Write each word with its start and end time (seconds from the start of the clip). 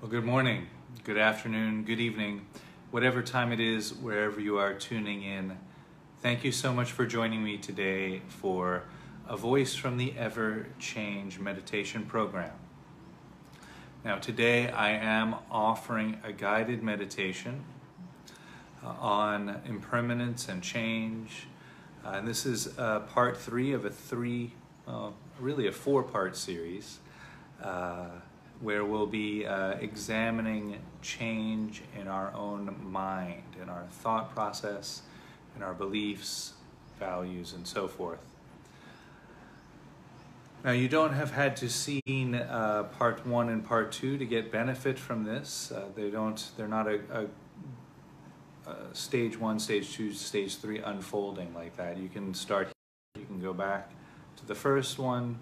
Well, 0.00 0.10
good 0.10 0.24
morning, 0.24 0.66
good 1.04 1.18
afternoon, 1.18 1.84
good 1.84 2.00
evening, 2.00 2.46
whatever 2.90 3.20
time 3.20 3.52
it 3.52 3.60
is, 3.60 3.92
wherever 3.92 4.40
you 4.40 4.56
are 4.56 4.72
tuning 4.72 5.22
in. 5.22 5.58
Thank 6.22 6.42
you 6.42 6.52
so 6.52 6.72
much 6.72 6.90
for 6.90 7.04
joining 7.04 7.44
me 7.44 7.58
today 7.58 8.22
for 8.26 8.84
a 9.28 9.36
Voice 9.36 9.74
from 9.74 9.98
the 9.98 10.14
Ever 10.16 10.68
Change 10.78 11.38
meditation 11.38 12.06
program. 12.06 12.52
Now, 14.02 14.16
today 14.16 14.70
I 14.70 14.92
am 14.92 15.34
offering 15.50 16.18
a 16.24 16.32
guided 16.32 16.82
meditation 16.82 17.62
uh, 18.82 18.94
on 19.00 19.60
impermanence 19.66 20.48
and 20.48 20.62
change. 20.62 21.46
Uh, 22.02 22.12
and 22.12 22.26
this 22.26 22.46
is 22.46 22.78
uh, 22.78 23.00
part 23.00 23.36
three 23.36 23.74
of 23.74 23.84
a 23.84 23.90
three, 23.90 24.54
uh, 24.88 25.10
really 25.38 25.66
a 25.66 25.72
four 25.72 26.02
part 26.02 26.38
series. 26.38 27.00
Where 28.60 28.84
we'll 28.84 29.06
be 29.06 29.46
uh, 29.46 29.72
examining 29.80 30.78
change 31.00 31.82
in 31.98 32.08
our 32.08 32.32
own 32.34 32.76
mind, 32.82 33.42
in 33.60 33.68
our 33.68 33.84
thought 33.90 34.34
process, 34.34 35.02
in 35.56 35.62
our 35.62 35.72
beliefs, 35.72 36.52
values, 36.98 37.54
and 37.54 37.66
so 37.66 37.88
forth. 37.88 38.20
Now, 40.62 40.72
you 40.72 40.88
don't 40.88 41.14
have 41.14 41.32
had 41.32 41.56
to 41.58 41.70
seen 41.70 42.34
uh, 42.34 42.84
part 42.98 43.26
one 43.26 43.48
and 43.48 43.64
part 43.64 43.92
two 43.92 44.18
to 44.18 44.26
get 44.26 44.52
benefit 44.52 44.98
from 44.98 45.24
this. 45.24 45.72
Uh, 45.72 45.86
they 45.96 46.10
don't. 46.10 46.50
They're 46.58 46.68
not 46.68 46.86
a, 46.86 47.00
a, 47.10 48.70
a, 48.70 48.94
stage 48.94 49.38
one, 49.38 49.58
stage 49.58 49.94
two, 49.94 50.12
stage 50.12 50.58
three 50.58 50.78
unfolding 50.80 51.54
like 51.54 51.78
that. 51.78 51.96
You 51.96 52.10
can 52.10 52.34
start. 52.34 52.68
You 53.18 53.24
can 53.24 53.40
go 53.40 53.54
back 53.54 53.90
to 54.36 54.46
the 54.46 54.54
first 54.54 54.98
one, 54.98 55.38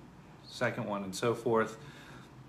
second 0.47 0.85
one, 0.85 1.03
and 1.03 1.15
so 1.15 1.35
forth 1.35 1.79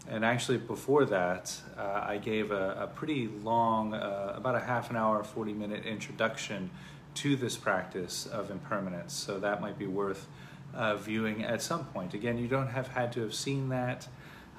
and 0.10 0.26
actually 0.26 0.58
before 0.58 1.06
that, 1.06 1.56
uh, 1.78 2.04
I 2.04 2.18
gave 2.18 2.52
a, 2.52 2.76
a 2.82 2.88
pretty 2.88 3.28
long, 3.28 3.94
uh, 3.94 4.34
about 4.36 4.56
a 4.56 4.60
half 4.60 4.90
an 4.90 4.96
hour, 4.96 5.24
40 5.24 5.54
minute 5.54 5.86
introduction 5.86 6.72
to 7.16 7.36
this 7.36 7.56
practice 7.56 8.26
of 8.26 8.50
impermanence. 8.50 9.14
So 9.14 9.40
that 9.40 9.62
might 9.62 9.78
be 9.78 9.86
worth 9.86 10.28
uh, 10.74 10.96
viewing 10.96 11.44
at 11.44 11.62
some 11.62 11.86
point. 11.86 12.16
Again, 12.16 12.40
you 12.40 12.48
don't 12.48 12.70
have 12.70 12.88
had 12.88 13.12
to 13.14 13.22
have 13.22 13.36
seen 13.36 13.70
that 13.70 14.08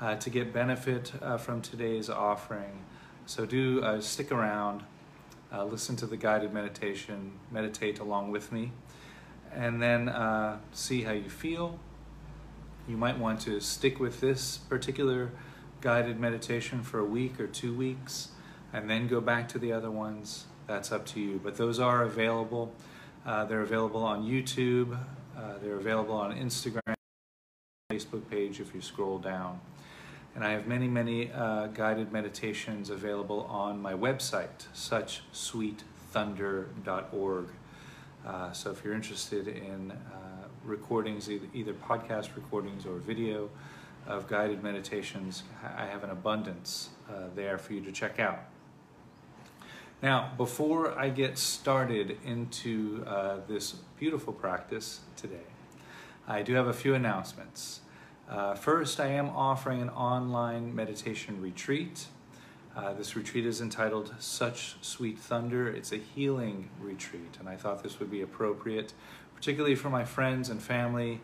uh, 0.01 0.15
to 0.17 0.31
get 0.31 0.53
benefit 0.53 1.13
uh, 1.21 1.37
from 1.37 1.63
today's 1.63 2.09
offering. 2.09 2.85
So 3.27 3.45
do 3.45 3.83
uh, 3.83 4.01
stick 4.01 4.31
around, 4.31 4.85
listen 5.53 5.97
to 5.97 6.07
the 6.07 6.17
guided 6.17 6.53
meditation, 6.53 7.33
meditate 7.51 7.99
along 7.99 8.31
with 8.31 8.53
me, 8.53 8.71
and 9.53 9.83
then 9.83 10.13
see 10.73 11.03
how 11.03 11.13
you 11.13 11.29
feel 11.29 11.81
you 12.91 12.97
might 12.97 13.19
want 13.19 13.41
to 13.43 13.61
stick 13.61 14.01
with 14.01 14.21
this 14.21 14.57
particular 14.59 15.31
guided 15.81 16.19
meditation 16.19 16.83
for 16.83 16.99
a 16.99 17.05
week 17.05 17.39
or 17.41 17.47
two 17.47 17.73
weeks 17.73 18.31
and 18.73 18.91
then 18.91 19.07
go 19.07 19.21
back 19.21 19.47
to 19.49 19.59
the 19.59 19.73
other 19.73 19.91
ones. 19.91 20.47
That's 20.67 20.91
up 20.93 21.07
to 21.07 21.21
you. 21.21 21.41
But 21.43 21.57
those 21.57 21.79
are 21.79 22.03
available. 22.03 22.75
Uh, 23.25 23.45
they're 23.45 23.63
available 23.63 24.03
on 24.03 24.25
YouTube, 24.25 24.99
uh, 25.37 25.59
they're 25.63 25.77
available 25.77 26.15
on 26.15 26.35
Instagram, 26.35 26.95
Facebook 27.93 28.29
page 28.31 28.61
if 28.61 28.75
you 28.75 28.81
scroll 28.81 29.19
down. 29.19 29.61
And 30.35 30.43
I 30.43 30.53
have 30.53 30.67
many, 30.67 30.89
many 30.89 31.31
uh, 31.31 31.67
guided 31.69 32.13
meditations 32.13 32.89
available 32.89 33.43
on 33.51 33.83
my 33.83 33.93
website, 33.93 34.49
suchsweetthunder.org. 34.75 37.49
Uh, 38.27 38.53
so 38.53 38.71
if 38.71 38.83
you're 38.85 38.95
interested 38.95 39.49
in 39.49 39.91
uh, 39.91 40.40
recordings, 40.65 41.29
either 41.31 41.73
podcast 41.73 42.37
recordings 42.37 42.87
or 42.87 42.97
video 42.97 43.51
of 44.07 44.29
guided 44.29 44.63
meditations. 44.63 45.45
I 45.77 45.87
have 45.87 46.05
an 46.05 46.11
abundance 46.11 46.91
uh, 47.09 47.29
there 47.35 47.59
for 47.59 47.75
you 47.75 47.81
to 47.83 47.93
check 47.93 48.19
out. 48.19 48.41
Now, 50.03 50.33
before 50.39 50.99
I 50.99 51.11
get 51.11 51.37
started 51.37 52.17
into 52.25 53.05
uh, 53.07 53.41
this 53.47 53.75
beautiful 53.99 54.33
practice 54.33 55.01
today, 55.17 55.47
I 56.27 56.43
do 56.43 56.55
have 56.55 56.67
a 56.67 56.73
few 56.73 56.95
announcements. 56.95 57.81
Uh, 58.29 58.55
first, 58.55 58.99
I 58.99 59.09
am 59.09 59.29
offering 59.29 59.83
an 59.83 59.91
online 59.91 60.75
meditation 60.75 61.43
retreat. 61.43 62.07
Uh, 62.75 62.95
this 62.95 63.17
retreat 63.17 63.45
is 63.45 63.61
entitled 63.61 64.15
Such 64.21 64.77
Sweet 64.81 65.19
Thunder. 65.19 65.69
It's 65.69 65.93
a 65.93 65.97
healing 65.97 66.71
retreat, 66.81 67.37
and 67.39 67.49
I 67.49 67.57
thought 67.57 67.83
this 67.83 67.99
would 67.99 68.11
be 68.11 68.23
appropriate 68.23 68.95
particularly 69.41 69.75
for 69.75 69.89
my 69.89 70.05
friends 70.05 70.51
and 70.51 70.63
family 70.63 71.19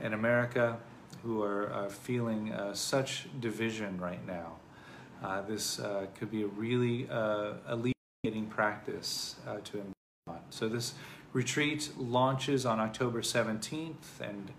in 0.00 0.12
America 0.14 0.78
who 1.24 1.42
are, 1.42 1.72
uh, 1.72 1.88
feeling 1.88 2.52
uh, 2.52 2.72
such 2.72 3.26
division 3.40 3.98
right 4.00 4.24
now. 4.24 4.52
Uh, 5.20 5.42
this 5.42 5.80
uh, 5.80 6.06
could 6.14 6.30
be 6.30 6.44
a 6.44 6.46
really 6.46 7.08
uh, 7.10 7.54
alleviating 7.66 8.46
practice 8.48 9.34
uh, 9.48 9.56
to 9.64 9.78
embark 9.78 9.94
on. 10.28 10.38
So 10.50 10.68
this 10.68 10.94
retreat 11.32 11.90
launches 11.98 12.64
on 12.64 12.78
October 12.78 13.22
17th 13.22 14.20
and 14.20 14.52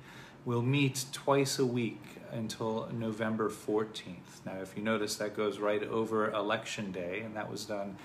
we'll 0.44 0.62
meet 0.62 1.06
twice 1.14 1.58
a 1.58 1.66
week 1.66 2.02
until 2.34 2.90
November 2.92 3.50
14th. 3.50 4.44
Now, 4.46 4.58
if 4.62 4.76
you 4.76 4.84
notice, 4.84 5.16
that 5.16 5.38
goes 5.38 5.58
right 5.60 5.84
over 5.84 6.30
Election 6.32 6.92
Day, 6.92 7.22
and 7.22 7.34
that 7.38 7.50
was 7.50 7.66
done 7.66 7.96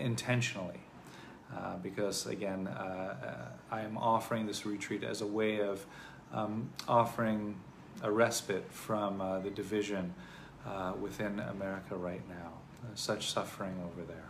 intentionally. 0.00 0.85
Uh, 1.54 1.76
because 1.76 2.26
again, 2.26 2.66
uh, 2.66 3.50
uh, 3.70 3.74
I 3.74 3.82
am 3.82 3.96
offering 3.96 4.46
this 4.46 4.66
retreat 4.66 5.04
as 5.04 5.20
a 5.20 5.26
way 5.26 5.60
of 5.60 5.84
um, 6.32 6.70
offering 6.88 7.56
a 8.02 8.10
respite 8.10 8.70
from 8.70 9.20
uh, 9.20 9.38
the 9.38 9.50
division 9.50 10.12
uh, 10.66 10.92
within 11.00 11.38
America 11.38 11.94
right 11.94 12.26
now, 12.28 12.52
such 12.94 13.30
suffering 13.30 13.74
over 13.84 14.02
there. 14.06 14.24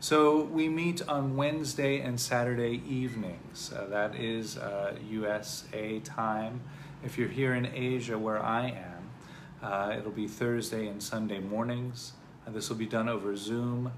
So 0.00 0.42
we 0.42 0.68
meet 0.68 1.06
on 1.06 1.36
Wednesday 1.36 2.00
and 2.00 2.18
Saturday 2.18 2.82
evenings. 2.86 3.72
that 3.88 4.14
is 4.14 4.58
USA 5.08 6.00
time. 6.00 6.60
If 7.02 7.16
you're 7.18 7.28
here 7.28 7.54
in 7.54 7.66
Asia, 7.66 8.18
where 8.18 8.42
I 8.42 8.74
am, 9.62 9.92
it'll 9.98 10.10
be 10.10 10.28
Thursday 10.28 10.88
and 10.88 11.02
Sunday 11.02 11.38
mornings. 11.38 12.12
this 12.48 12.68
will 12.68 12.76
be 12.76 12.86
done 12.86 13.08
over 13.08 13.36
Zoom. 13.36 13.92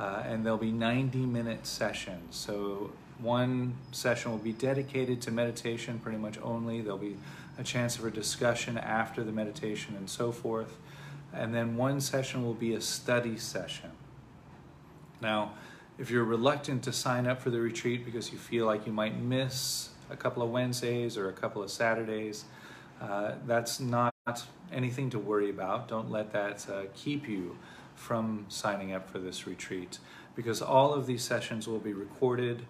Uh, 0.00 0.22
and 0.24 0.46
there'll 0.46 0.56
be 0.56 0.72
90 0.72 1.18
minute 1.18 1.66
sessions. 1.66 2.34
So 2.34 2.90
one 3.18 3.74
session 3.92 4.30
will 4.30 4.38
be 4.38 4.54
dedicated 4.54 5.20
to 5.22 5.30
meditation 5.30 5.98
pretty 5.98 6.16
much 6.16 6.38
only. 6.42 6.80
There'll 6.80 6.96
be 6.96 7.16
a 7.58 7.62
chance 7.62 7.96
for 7.96 8.08
discussion 8.08 8.78
after 8.78 9.22
the 9.22 9.30
meditation 9.30 9.94
and 9.96 10.08
so 10.08 10.32
forth. 10.32 10.78
And 11.34 11.54
then 11.54 11.76
one 11.76 12.00
session 12.00 12.42
will 12.42 12.54
be 12.54 12.72
a 12.72 12.80
study 12.80 13.36
session. 13.36 13.90
Now, 15.20 15.52
if 15.98 16.10
you're 16.10 16.24
reluctant 16.24 16.82
to 16.84 16.94
sign 16.94 17.26
up 17.26 17.42
for 17.42 17.50
the 17.50 17.60
retreat 17.60 18.06
because 18.06 18.32
you 18.32 18.38
feel 18.38 18.64
like 18.64 18.86
you 18.86 18.92
might 18.94 19.20
miss 19.20 19.90
a 20.08 20.16
couple 20.16 20.42
of 20.42 20.48
Wednesdays 20.48 21.18
or 21.18 21.28
a 21.28 21.34
couple 21.34 21.62
of 21.62 21.70
Saturdays, 21.70 22.46
uh, 23.02 23.32
that's 23.46 23.78
not 23.78 24.14
anything 24.72 25.10
to 25.10 25.18
worry 25.18 25.50
about. 25.50 25.88
Don't 25.88 26.10
let 26.10 26.32
that 26.32 26.66
uh, 26.70 26.84
keep 26.94 27.28
you 27.28 27.58
from 28.00 28.46
signing 28.48 28.94
up 28.94 29.10
for 29.10 29.18
this 29.18 29.46
retreat 29.46 29.98
because 30.34 30.62
all 30.62 30.94
of 30.94 31.06
these 31.06 31.22
sessions 31.22 31.68
will 31.68 31.78
be 31.78 31.92
recorded 31.92 32.62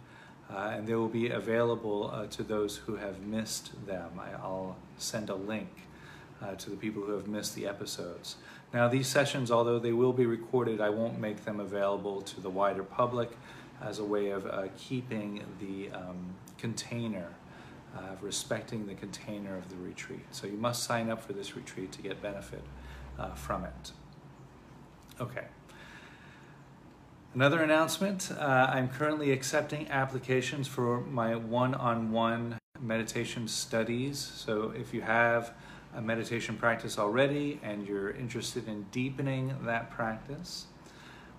uh, 0.52 0.72
and 0.74 0.88
they 0.88 0.94
will 0.94 1.08
be 1.08 1.30
available 1.30 2.10
uh, 2.12 2.26
to 2.26 2.42
those 2.42 2.78
who 2.78 2.96
have 2.96 3.22
missed 3.22 3.86
them. 3.86 4.10
I, 4.18 4.44
will 4.44 4.76
send 4.98 5.30
a 5.30 5.36
link 5.36 5.68
uh, 6.42 6.56
to 6.56 6.70
the 6.70 6.76
people 6.76 7.02
who 7.02 7.12
have 7.12 7.28
missed 7.28 7.54
the 7.54 7.68
episodes. 7.68 8.36
Now, 8.74 8.88
these 8.88 9.06
sessions, 9.06 9.52
although 9.52 9.78
they 9.78 9.92
will 9.92 10.12
be 10.12 10.26
recorded, 10.26 10.80
I 10.80 10.90
won't 10.90 11.20
make 11.20 11.44
them 11.44 11.60
available 11.60 12.22
to 12.22 12.40
the 12.40 12.50
wider 12.50 12.82
public 12.82 13.30
as 13.80 14.00
a 14.00 14.04
way 14.04 14.30
of 14.30 14.46
uh, 14.46 14.64
keeping 14.76 15.44
the 15.60 15.96
um, 15.96 16.34
container, 16.58 17.28
uh, 17.96 18.16
respecting 18.20 18.86
the 18.86 18.94
container 18.94 19.56
of 19.56 19.68
the 19.70 19.76
retreat. 19.76 20.26
So 20.32 20.48
you 20.48 20.56
must 20.56 20.82
sign 20.82 21.08
up 21.08 21.22
for 21.24 21.34
this 21.34 21.54
retreat 21.54 21.92
to 21.92 22.02
get 22.02 22.20
benefit 22.20 22.62
uh, 23.16 23.34
from 23.34 23.64
it. 23.64 23.92
Okay. 25.20 25.44
Another 27.34 27.62
announcement 27.62 28.32
uh, 28.32 28.70
I'm 28.72 28.88
currently 28.88 29.32
accepting 29.32 29.86
applications 29.90 30.66
for 30.66 31.02
my 31.02 31.36
one 31.36 31.74
on 31.74 32.10
one 32.10 32.58
meditation 32.80 33.46
studies. 33.46 34.18
So 34.18 34.72
if 34.74 34.94
you 34.94 35.02
have 35.02 35.52
a 35.94 36.00
meditation 36.00 36.56
practice 36.56 36.98
already 36.98 37.60
and 37.62 37.86
you're 37.86 38.10
interested 38.12 38.66
in 38.66 38.86
deepening 38.92 39.54
that 39.64 39.90
practice, 39.90 40.64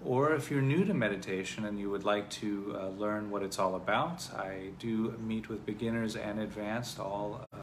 or 0.05 0.35
if 0.35 0.51
you're 0.51 0.61
new 0.61 0.85
to 0.85 0.93
meditation 0.93 1.65
and 1.65 1.79
you 1.79 1.89
would 1.89 2.03
like 2.03 2.29
to 2.29 2.77
uh, 2.79 2.87
learn 2.89 3.31
what 3.31 3.41
it's 3.41 3.57
all 3.57 3.73
about, 3.73 4.31
I 4.35 4.69
do 4.77 5.17
meet 5.19 5.49
with 5.49 5.65
beginners 5.65 6.15
and 6.15 6.39
advanced, 6.39 6.99
all, 6.99 7.47
uh, 7.51 7.61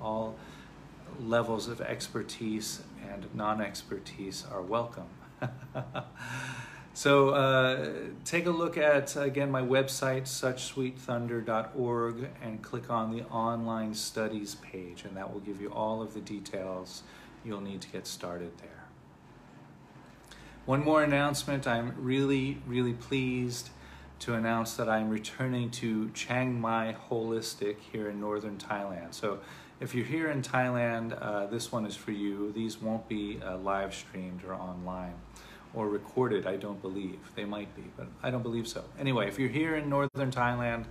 all 0.00 0.36
levels 1.20 1.66
of 1.66 1.80
expertise 1.80 2.82
and 3.10 3.26
non 3.34 3.60
expertise 3.60 4.44
are 4.50 4.62
welcome. 4.62 5.08
so 6.94 7.30
uh, 7.30 7.88
take 8.24 8.46
a 8.46 8.50
look 8.50 8.78
at, 8.78 9.16
again, 9.16 9.50
my 9.50 9.62
website, 9.62 10.22
suchsweetthunder.org, 10.22 12.28
and 12.42 12.62
click 12.62 12.90
on 12.90 13.16
the 13.16 13.24
online 13.24 13.94
studies 13.94 14.54
page, 14.56 15.04
and 15.04 15.16
that 15.16 15.32
will 15.32 15.40
give 15.40 15.60
you 15.60 15.70
all 15.70 16.02
of 16.02 16.14
the 16.14 16.20
details 16.20 17.02
you'll 17.44 17.60
need 17.60 17.80
to 17.80 17.88
get 17.88 18.06
started 18.06 18.56
there. 18.58 18.84
One 20.64 20.84
more 20.84 21.02
announcement. 21.02 21.66
I'm 21.66 21.94
really, 21.96 22.62
really 22.66 22.92
pleased 22.92 23.70
to 24.18 24.34
announce 24.34 24.74
that 24.74 24.88
I'm 24.88 25.10
returning 25.10 25.70
to 25.70 26.10
Chiang 26.10 26.60
Mai 26.60 26.96
Holistic 27.08 27.76
here 27.92 28.08
in 28.08 28.20
northern 28.20 28.56
Thailand. 28.56 29.14
So 29.14 29.38
if 29.80 29.94
you're 29.94 30.06
here 30.06 30.30
in 30.30 30.42
Thailand, 30.42 31.16
uh, 31.20 31.46
this 31.46 31.70
one 31.70 31.84
is 31.84 31.94
for 31.94 32.12
you. 32.12 32.52
These 32.52 32.80
won't 32.80 33.08
be 33.08 33.40
uh, 33.44 33.58
live 33.58 33.94
streamed 33.94 34.42
or 34.44 34.54
online 34.54 35.14
or 35.74 35.88
recorded, 35.88 36.46
I 36.46 36.56
don't 36.56 36.80
believe. 36.80 37.18
They 37.34 37.44
might 37.44 37.74
be, 37.76 37.84
but 37.96 38.06
I 38.22 38.30
don't 38.30 38.42
believe 38.42 38.66
so. 38.66 38.84
Anyway, 38.98 39.28
if 39.28 39.38
you're 39.38 39.50
here 39.50 39.76
in 39.76 39.90
northern 39.90 40.30
Thailand, 40.30 40.84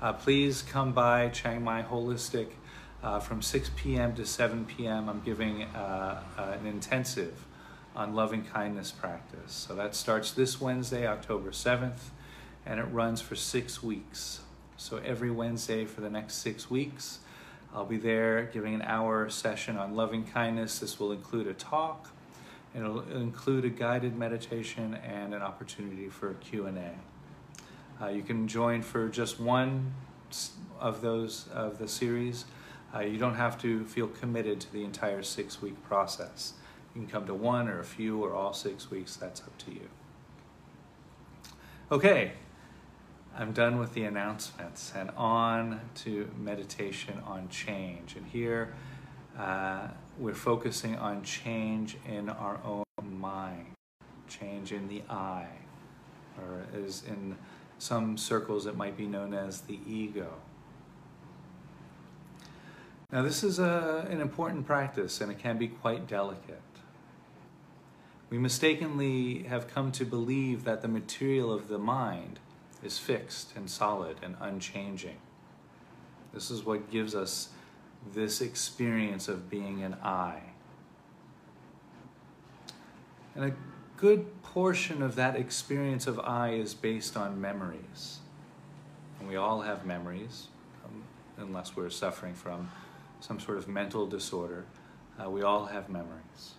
uh, 0.00 0.14
please 0.14 0.62
come 0.62 0.92
by 0.92 1.28
Chiang 1.28 1.62
Mai 1.62 1.82
Holistic 1.82 2.48
uh, 3.02 3.20
from 3.20 3.42
6 3.42 3.70
p.m. 3.76 4.14
to 4.14 4.24
7 4.24 4.64
p.m. 4.64 5.10
I'm 5.10 5.20
giving 5.20 5.64
uh, 5.64 6.22
uh, 6.38 6.56
an 6.58 6.66
intensive 6.66 7.44
on 7.94 8.14
loving 8.14 8.44
kindness 8.44 8.92
practice. 8.92 9.52
So 9.52 9.74
that 9.74 9.94
starts 9.94 10.32
this 10.32 10.60
Wednesday, 10.60 11.06
October 11.06 11.50
7th, 11.50 12.10
and 12.64 12.80
it 12.80 12.84
runs 12.84 13.20
for 13.20 13.36
six 13.36 13.82
weeks. 13.82 14.40
So 14.78 14.98
every 14.98 15.30
Wednesday 15.30 15.84
for 15.84 16.00
the 16.00 16.08
next 16.08 16.36
six 16.36 16.70
weeks, 16.70 17.18
I'll 17.74 17.84
be 17.84 17.98
there 17.98 18.44
giving 18.52 18.74
an 18.74 18.82
hour 18.82 19.28
session 19.28 19.76
on 19.76 19.94
loving 19.94 20.24
kindness. 20.24 20.80
This 20.80 20.98
will 20.98 21.12
include 21.12 21.46
a 21.46 21.54
talk, 21.54 22.10
it'll 22.74 23.00
include 23.10 23.64
a 23.64 23.68
guided 23.68 24.16
meditation 24.16 24.94
and 24.94 25.34
an 25.34 25.42
opportunity 25.42 26.08
for 26.08 26.34
Q&A. 26.34 28.02
Uh, 28.02 28.08
you 28.08 28.22
can 28.22 28.48
join 28.48 28.82
for 28.82 29.08
just 29.08 29.38
one 29.38 29.92
of 30.78 31.00
those 31.00 31.48
of 31.52 31.78
the 31.78 31.86
series. 31.86 32.44
Uh, 32.94 33.00
you 33.00 33.18
don't 33.18 33.34
have 33.34 33.60
to 33.60 33.84
feel 33.84 34.08
committed 34.08 34.60
to 34.60 34.72
the 34.72 34.82
entire 34.82 35.22
six 35.22 35.62
week 35.62 35.80
process. 35.84 36.54
You 36.94 37.02
can 37.02 37.10
come 37.10 37.26
to 37.26 37.34
one 37.34 37.68
or 37.68 37.78
a 37.78 37.84
few 37.84 38.22
or 38.22 38.34
all 38.34 38.52
six 38.52 38.90
weeks, 38.90 39.14
that's 39.16 39.42
up 39.42 39.56
to 39.58 39.70
you. 39.70 39.88
Okay, 41.92 42.32
I'm 43.36 43.52
done 43.52 43.78
with 43.78 43.94
the 43.94 44.04
announcements 44.04 44.92
and 44.94 45.10
on 45.16 45.80
to 45.96 46.28
meditation 46.36 47.22
on 47.26 47.48
change. 47.48 48.16
And 48.16 48.26
here 48.26 48.74
uh, 49.38 49.88
we're 50.18 50.34
focusing 50.34 50.96
on 50.96 51.22
change 51.22 51.96
in 52.08 52.28
our 52.28 52.58
own 52.64 52.84
mind, 53.20 53.66
change 54.28 54.72
in 54.72 54.88
the 54.88 55.02
I, 55.08 55.46
or 56.38 56.64
as 56.84 57.04
in 57.04 57.36
some 57.78 58.18
circles 58.18 58.66
it 58.66 58.76
might 58.76 58.96
be 58.96 59.06
known 59.06 59.32
as 59.32 59.62
the 59.62 59.78
ego. 59.86 60.34
Now, 63.12 63.22
this 63.22 63.42
is 63.42 63.58
a, 63.58 64.06
an 64.10 64.20
important 64.20 64.66
practice 64.66 65.20
and 65.20 65.30
it 65.32 65.38
can 65.38 65.56
be 65.56 65.68
quite 65.68 66.06
delicate. 66.06 66.60
We 68.28 68.38
mistakenly 68.38 69.44
have 69.44 69.66
come 69.66 69.90
to 69.92 70.04
believe 70.04 70.64
that 70.64 70.82
the 70.82 70.88
material 70.88 71.52
of 71.52 71.68
the 71.68 71.78
mind 71.78 72.38
is 72.82 72.98
fixed 72.98 73.54
and 73.56 73.68
solid 73.68 74.16
and 74.22 74.36
unchanging. 74.40 75.16
This 76.32 76.50
is 76.50 76.64
what 76.64 76.90
gives 76.90 77.14
us 77.14 77.50
this 78.14 78.40
experience 78.40 79.28
of 79.28 79.50
being 79.50 79.82
an 79.82 79.94
I. 80.02 80.40
And 83.34 83.44
a 83.44 83.52
good 83.96 84.42
portion 84.42 85.02
of 85.02 85.14
that 85.16 85.36
experience 85.36 86.06
of 86.06 86.18
I 86.20 86.50
is 86.50 86.74
based 86.74 87.16
on 87.16 87.40
memories. 87.40 88.18
And 89.18 89.28
we 89.28 89.36
all 89.36 89.60
have 89.60 89.84
memories, 89.84 90.48
um, 90.84 91.02
unless 91.36 91.76
we're 91.76 91.90
suffering 91.90 92.34
from 92.34 92.70
some 93.20 93.38
sort 93.38 93.58
of 93.58 93.68
mental 93.68 94.06
disorder. 94.06 94.64
Uh, 95.22 95.28
we 95.28 95.42
all 95.42 95.66
have 95.66 95.90
memories. 95.90 96.54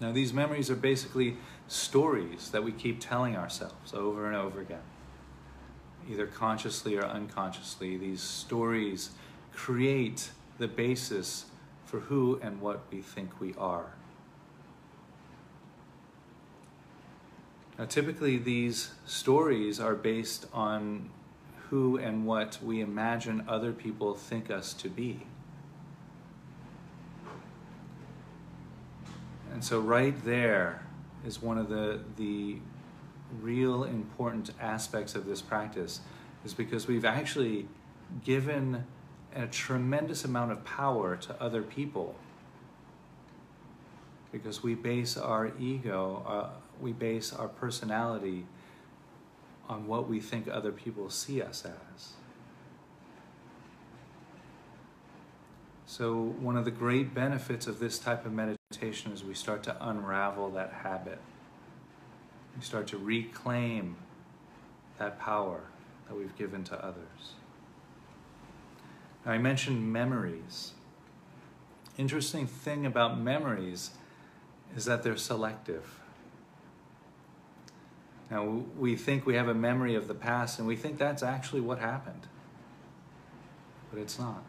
Now, 0.00 0.12
these 0.12 0.32
memories 0.32 0.70
are 0.70 0.76
basically 0.76 1.36
stories 1.70 2.50
that 2.50 2.64
we 2.64 2.72
keep 2.72 2.98
telling 2.98 3.36
ourselves 3.36 3.94
over 3.94 4.26
and 4.26 4.34
over 4.34 4.60
again. 4.60 4.82
Either 6.10 6.26
consciously 6.26 6.96
or 6.96 7.04
unconsciously, 7.04 7.96
these 7.96 8.20
stories 8.20 9.10
create 9.52 10.30
the 10.58 10.66
basis 10.66 11.46
for 11.84 12.00
who 12.00 12.40
and 12.42 12.60
what 12.60 12.82
we 12.90 13.00
think 13.00 13.40
we 13.40 13.54
are. 13.56 13.92
Now, 17.78 17.84
typically, 17.84 18.36
these 18.36 18.90
stories 19.06 19.78
are 19.78 19.94
based 19.94 20.46
on 20.52 21.08
who 21.68 21.96
and 21.98 22.26
what 22.26 22.58
we 22.60 22.80
imagine 22.80 23.44
other 23.46 23.72
people 23.72 24.14
think 24.14 24.50
us 24.50 24.74
to 24.74 24.88
be. 24.88 25.20
And 29.52 29.62
so, 29.62 29.78
right 29.78 30.20
there 30.24 30.82
is 31.24 31.42
one 31.42 31.58
of 31.58 31.68
the, 31.68 32.00
the 32.16 32.56
real 33.40 33.84
important 33.84 34.50
aspects 34.60 35.14
of 35.14 35.26
this 35.26 35.42
practice, 35.42 36.00
is 36.44 36.54
because 36.54 36.86
we've 36.86 37.04
actually 37.04 37.66
given 38.24 38.84
a 39.34 39.46
tremendous 39.46 40.24
amount 40.24 40.52
of 40.52 40.64
power 40.64 41.16
to 41.16 41.40
other 41.40 41.62
people. 41.62 42.16
Because 44.32 44.62
we 44.62 44.74
base 44.74 45.16
our 45.16 45.52
ego, 45.58 46.24
uh, 46.26 46.48
we 46.80 46.92
base 46.92 47.32
our 47.32 47.48
personality 47.48 48.46
on 49.68 49.86
what 49.86 50.08
we 50.08 50.20
think 50.20 50.48
other 50.48 50.72
people 50.72 51.10
see 51.10 51.40
us 51.42 51.64
as. 51.64 52.12
So, 55.90 56.36
one 56.38 56.56
of 56.56 56.64
the 56.64 56.70
great 56.70 57.14
benefits 57.14 57.66
of 57.66 57.80
this 57.80 57.98
type 57.98 58.24
of 58.24 58.32
meditation 58.32 59.10
is 59.10 59.24
we 59.24 59.34
start 59.34 59.64
to 59.64 59.76
unravel 59.80 60.50
that 60.50 60.72
habit. 60.72 61.18
We 62.56 62.62
start 62.62 62.86
to 62.88 62.96
reclaim 62.96 63.96
that 65.00 65.18
power 65.18 65.62
that 66.06 66.14
we've 66.16 66.36
given 66.38 66.62
to 66.62 66.76
others. 66.78 67.34
Now, 69.26 69.32
I 69.32 69.38
mentioned 69.38 69.92
memories. 69.92 70.74
Interesting 71.98 72.46
thing 72.46 72.86
about 72.86 73.18
memories 73.18 73.90
is 74.76 74.84
that 74.84 75.02
they're 75.02 75.16
selective. 75.16 75.98
Now, 78.30 78.62
we 78.78 78.94
think 78.94 79.26
we 79.26 79.34
have 79.34 79.48
a 79.48 79.54
memory 79.54 79.96
of 79.96 80.06
the 80.06 80.14
past 80.14 80.60
and 80.60 80.68
we 80.68 80.76
think 80.76 80.98
that's 80.98 81.24
actually 81.24 81.62
what 81.62 81.80
happened, 81.80 82.28
but 83.90 83.98
it's 83.98 84.16
not. 84.16 84.44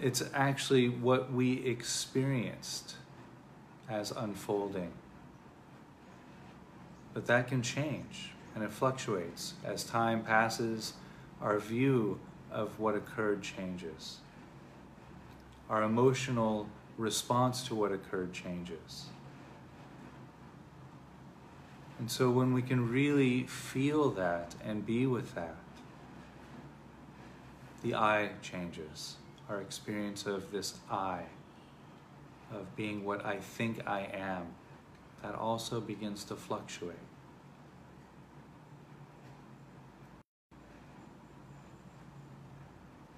It's 0.00 0.22
actually 0.34 0.88
what 0.88 1.32
we 1.32 1.64
experienced 1.64 2.96
as 3.88 4.10
unfolding. 4.10 4.92
But 7.14 7.26
that 7.26 7.48
can 7.48 7.62
change 7.62 8.32
and 8.54 8.62
it 8.62 8.72
fluctuates. 8.72 9.54
As 9.64 9.84
time 9.84 10.22
passes, 10.22 10.94
our 11.40 11.58
view 11.58 12.18
of 12.50 12.78
what 12.78 12.94
occurred 12.94 13.42
changes. 13.42 14.18
Our 15.70 15.82
emotional 15.82 16.66
response 16.98 17.66
to 17.68 17.74
what 17.74 17.90
occurred 17.90 18.32
changes. 18.32 19.06
And 21.98 22.10
so 22.10 22.30
when 22.30 22.52
we 22.52 22.60
can 22.60 22.90
really 22.90 23.44
feel 23.44 24.10
that 24.10 24.54
and 24.62 24.84
be 24.84 25.06
with 25.06 25.34
that, 25.34 25.56
the 27.82 27.94
I 27.94 28.30
changes 28.42 29.16
our 29.48 29.60
experience 29.60 30.26
of 30.26 30.50
this 30.50 30.74
I, 30.90 31.22
of 32.52 32.74
being 32.76 33.04
what 33.04 33.24
I 33.24 33.36
think 33.36 33.86
I 33.86 34.08
am, 34.12 34.46
that 35.22 35.34
also 35.34 35.80
begins 35.80 36.24
to 36.24 36.36
fluctuate. 36.36 36.96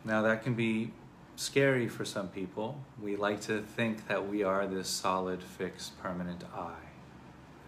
Now, 0.04 0.22
that 0.22 0.42
can 0.42 0.54
be 0.54 0.92
scary 1.36 1.86
for 1.86 2.04
some 2.04 2.28
people. 2.28 2.80
We 3.00 3.16
like 3.16 3.40
to 3.42 3.60
think 3.60 4.08
that 4.08 4.28
we 4.28 4.42
are 4.42 4.66
this 4.66 4.88
solid, 4.88 5.42
fixed, 5.42 5.98
permanent 6.02 6.44
I. 6.56 6.74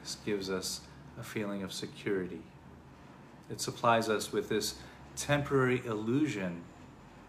This 0.02 0.16
gives 0.24 0.48
us 0.48 0.80
a 1.18 1.22
feeling 1.22 1.62
of 1.62 1.72
security. 1.72 2.40
It 3.50 3.60
supplies 3.60 4.08
us 4.08 4.32
with 4.32 4.48
this 4.48 4.76
temporary 5.16 5.82
illusion 5.84 6.62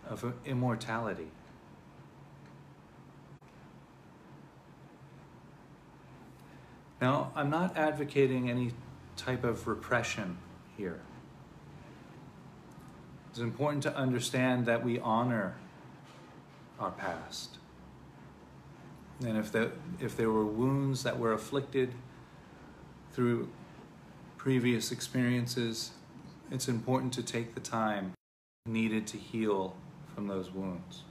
of 0.10 0.34
immortality. 0.46 1.28
Now, 7.02 7.32
I'm 7.36 7.50
not 7.50 7.76
advocating 7.76 8.50
any 8.50 8.74
type 9.18 9.44
of 9.44 9.68
repression 9.68 10.38
here. 10.78 11.02
It's 13.32 13.40
important 13.40 13.82
to 13.84 13.96
understand 13.96 14.66
that 14.68 14.84
we 14.84 15.00
honor 15.00 15.56
our 16.80 16.92
past. 16.92 17.58
And 19.26 19.38
if, 19.38 19.52
the, 19.52 19.72
if 20.00 20.18
there 20.18 20.30
were 20.30 20.46
wounds 20.46 21.04
that 21.04 21.18
were 21.18 21.34
afflicted 21.34 21.94
through 23.14 23.50
previous 24.38 24.92
experiences, 24.92 25.92
it's 26.52 26.68
important 26.68 27.14
to 27.14 27.24
take 27.24 27.54
the 27.54 27.62
time 27.62 28.14
needed 28.66 29.08
to 29.08 29.18
heal 29.18 29.76
from 30.22 30.28
those 30.28 30.52
wounds. 30.52 31.02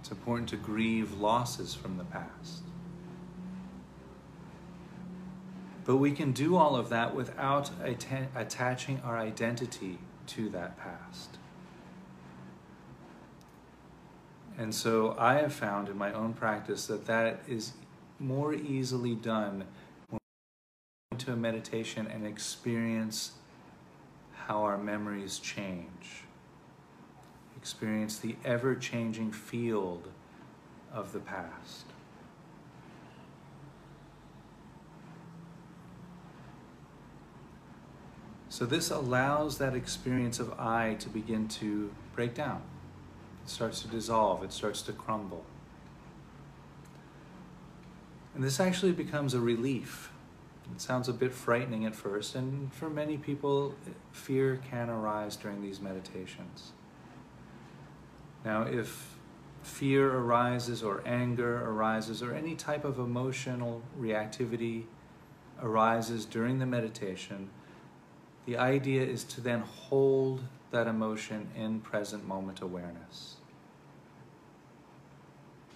It's 0.00 0.10
important 0.10 0.50
to 0.50 0.56
grieve 0.56 1.14
losses 1.14 1.74
from 1.74 1.96
the 1.96 2.04
past. 2.04 2.62
But 5.86 5.96
we 5.96 6.12
can 6.12 6.32
do 6.32 6.56
all 6.56 6.76
of 6.76 6.90
that 6.90 7.14
without 7.14 7.70
atta- 7.82 8.28
attaching 8.34 9.00
our 9.02 9.16
identity 9.16 9.98
to 10.26 10.50
that 10.50 10.76
past. 10.78 11.38
And 14.58 14.74
so 14.74 15.16
I 15.18 15.36
have 15.36 15.54
found 15.54 15.88
in 15.88 15.96
my 15.96 16.12
own 16.12 16.34
practice 16.34 16.86
that 16.88 17.06
that 17.06 17.40
is 17.48 17.72
more 18.18 18.52
easily 18.52 19.14
done 19.14 19.64
when 20.10 20.12
we 20.12 20.18
go 20.18 21.12
into 21.12 21.32
a 21.32 21.36
meditation 21.36 22.06
and 22.06 22.26
experience 22.26 23.32
how 24.46 24.62
our 24.62 24.76
memories 24.76 25.38
change, 25.38 26.25
experience 27.66 28.20
the 28.20 28.36
ever 28.44 28.76
changing 28.76 29.32
field 29.32 30.06
of 30.92 31.12
the 31.12 31.18
past. 31.18 31.86
So, 38.48 38.66
this 38.66 38.92
allows 38.92 39.58
that 39.58 39.74
experience 39.74 40.38
of 40.38 40.52
I 40.60 40.94
to 41.00 41.08
begin 41.08 41.48
to 41.58 41.92
break 42.14 42.34
down. 42.34 42.62
It 43.42 43.50
starts 43.50 43.82
to 43.82 43.88
dissolve, 43.88 44.44
it 44.44 44.52
starts 44.52 44.80
to 44.82 44.92
crumble. 44.92 45.44
And 48.36 48.44
this 48.44 48.60
actually 48.60 48.92
becomes 48.92 49.34
a 49.34 49.40
relief. 49.40 50.12
It 50.72 50.80
sounds 50.80 51.08
a 51.08 51.12
bit 51.12 51.34
frightening 51.34 51.84
at 51.84 51.96
first, 51.96 52.36
and 52.36 52.72
for 52.72 52.88
many 52.88 53.16
people, 53.16 53.74
fear 54.12 54.60
can 54.70 54.88
arise 54.88 55.34
during 55.34 55.62
these 55.62 55.80
meditations. 55.80 56.70
Now, 58.46 58.62
if 58.62 59.16
fear 59.64 60.08
arises, 60.08 60.84
or 60.84 61.02
anger 61.04 61.68
arises, 61.68 62.22
or 62.22 62.32
any 62.32 62.54
type 62.54 62.84
of 62.84 63.00
emotional 63.00 63.82
reactivity 63.98 64.84
arises 65.60 66.24
during 66.24 66.60
the 66.60 66.66
meditation, 66.66 67.50
the 68.46 68.56
idea 68.56 69.02
is 69.02 69.24
to 69.24 69.40
then 69.40 69.62
hold 69.62 70.42
that 70.70 70.86
emotion 70.86 71.48
in 71.56 71.80
present 71.80 72.28
moment 72.28 72.60
awareness. 72.60 73.34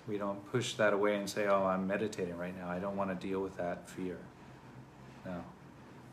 We 0.06 0.16
don't 0.16 0.48
push 0.52 0.74
that 0.74 0.92
away 0.92 1.16
and 1.16 1.28
say, 1.28 1.48
oh, 1.48 1.66
I'm 1.66 1.88
meditating 1.88 2.38
right 2.38 2.56
now. 2.56 2.68
I 2.68 2.78
don't 2.78 2.96
want 2.96 3.10
to 3.10 3.26
deal 3.26 3.40
with 3.40 3.56
that 3.56 3.90
fear. 3.90 4.18
No. 5.26 5.42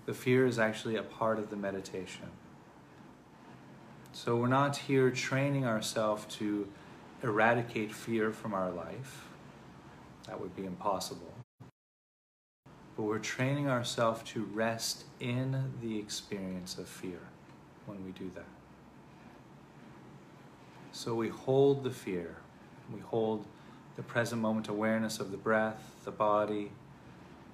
The 0.07 0.13
fear 0.15 0.47
is 0.47 0.57
actually 0.57 0.95
a 0.95 1.03
part 1.03 1.37
of 1.37 1.51
the 1.51 1.55
meditation. 1.55 2.29
So 4.17 4.35
we're 4.35 4.47
not 4.47 4.75
here 4.75 5.11
training 5.11 5.67
ourselves 5.67 6.25
to 6.37 6.67
eradicate 7.21 7.93
fear 7.93 8.31
from 8.31 8.51
our 8.51 8.71
life. 8.71 9.27
That 10.25 10.41
would 10.41 10.55
be 10.55 10.65
impossible. 10.65 11.31
But 12.95 13.03
we're 13.03 13.19
training 13.19 13.69
ourselves 13.69 14.23
to 14.31 14.43
rest 14.45 15.03
in 15.19 15.71
the 15.83 15.99
experience 15.99 16.79
of 16.79 16.87
fear 16.87 17.19
when 17.85 18.03
we 18.03 18.09
do 18.09 18.31
that. 18.33 18.47
So 20.93 21.13
we 21.13 21.29
hold 21.29 21.83
the 21.83 21.91
fear, 21.91 22.37
we 22.91 23.01
hold 23.01 23.45
the 23.97 24.03
present 24.03 24.41
moment 24.41 24.67
awareness 24.67 25.19
of 25.19 25.29
the 25.29 25.37
breath, 25.37 25.91
the 26.05 26.11
body, 26.11 26.71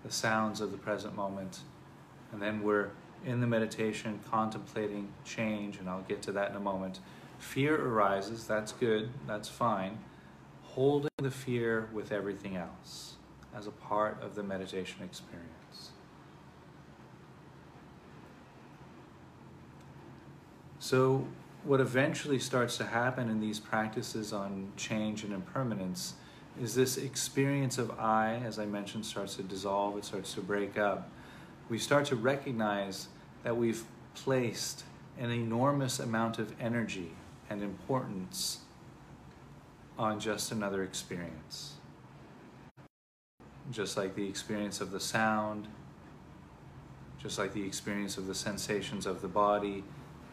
the 0.05 0.11
sounds 0.13 0.61
of 0.61 0.71
the 0.71 0.77
present 0.77 1.13
moment, 1.13 1.59
and 2.31 2.41
then 2.41 2.63
we're 2.63 2.91
in 3.25 3.39
the 3.39 3.47
meditation 3.47 4.19
contemplating 4.29 5.09
change, 5.25 5.77
and 5.77 5.89
I'll 5.89 6.01
get 6.01 6.21
to 6.23 6.31
that 6.33 6.51
in 6.51 6.55
a 6.55 6.59
moment. 6.59 6.99
Fear 7.39 7.75
arises, 7.85 8.45
that's 8.47 8.71
good, 8.71 9.09
that's 9.27 9.49
fine. 9.49 9.97
Holding 10.63 11.09
the 11.17 11.31
fear 11.31 11.89
with 11.93 12.11
everything 12.11 12.55
else 12.55 13.15
as 13.55 13.67
a 13.67 13.71
part 13.71 14.21
of 14.21 14.35
the 14.35 14.43
meditation 14.43 15.03
experience. 15.03 15.91
So, 20.79 21.27
what 21.63 21.79
eventually 21.79 22.39
starts 22.39 22.75
to 22.77 22.85
happen 22.85 23.29
in 23.29 23.39
these 23.39 23.57
practices 23.59 24.33
on 24.33 24.73
change 24.75 25.23
and 25.23 25.31
impermanence 25.31 26.15
is 26.61 26.75
this 26.75 26.97
experience 26.97 27.77
of 27.77 27.91
I, 27.99 28.41
as 28.45 28.59
I 28.59 28.65
mentioned, 28.65 29.05
starts 29.05 29.35
to 29.35 29.43
dissolve, 29.43 29.97
it 29.97 30.05
starts 30.05 30.33
to 30.33 30.41
break 30.41 30.77
up. 30.77 31.09
We 31.69 31.77
start 31.77 32.05
to 32.07 32.15
recognize 32.15 33.07
that 33.43 33.57
we've 33.57 33.83
placed 34.15 34.83
an 35.19 35.31
enormous 35.31 35.99
amount 35.99 36.39
of 36.39 36.53
energy 36.59 37.11
and 37.49 37.61
importance 37.61 38.59
on 39.97 40.19
just 40.19 40.51
another 40.51 40.83
experience 40.83 41.75
just 43.71 43.97
like 43.97 44.15
the 44.15 44.27
experience 44.27 44.81
of 44.81 44.91
the 44.91 44.99
sound, 44.99 45.67
just 47.21 47.39
like 47.39 47.53
the 47.53 47.65
experience 47.65 48.17
of 48.17 48.27
the 48.27 48.35
sensations 48.35 49.05
of 49.05 49.21
the 49.21 49.27
body, 49.27 49.83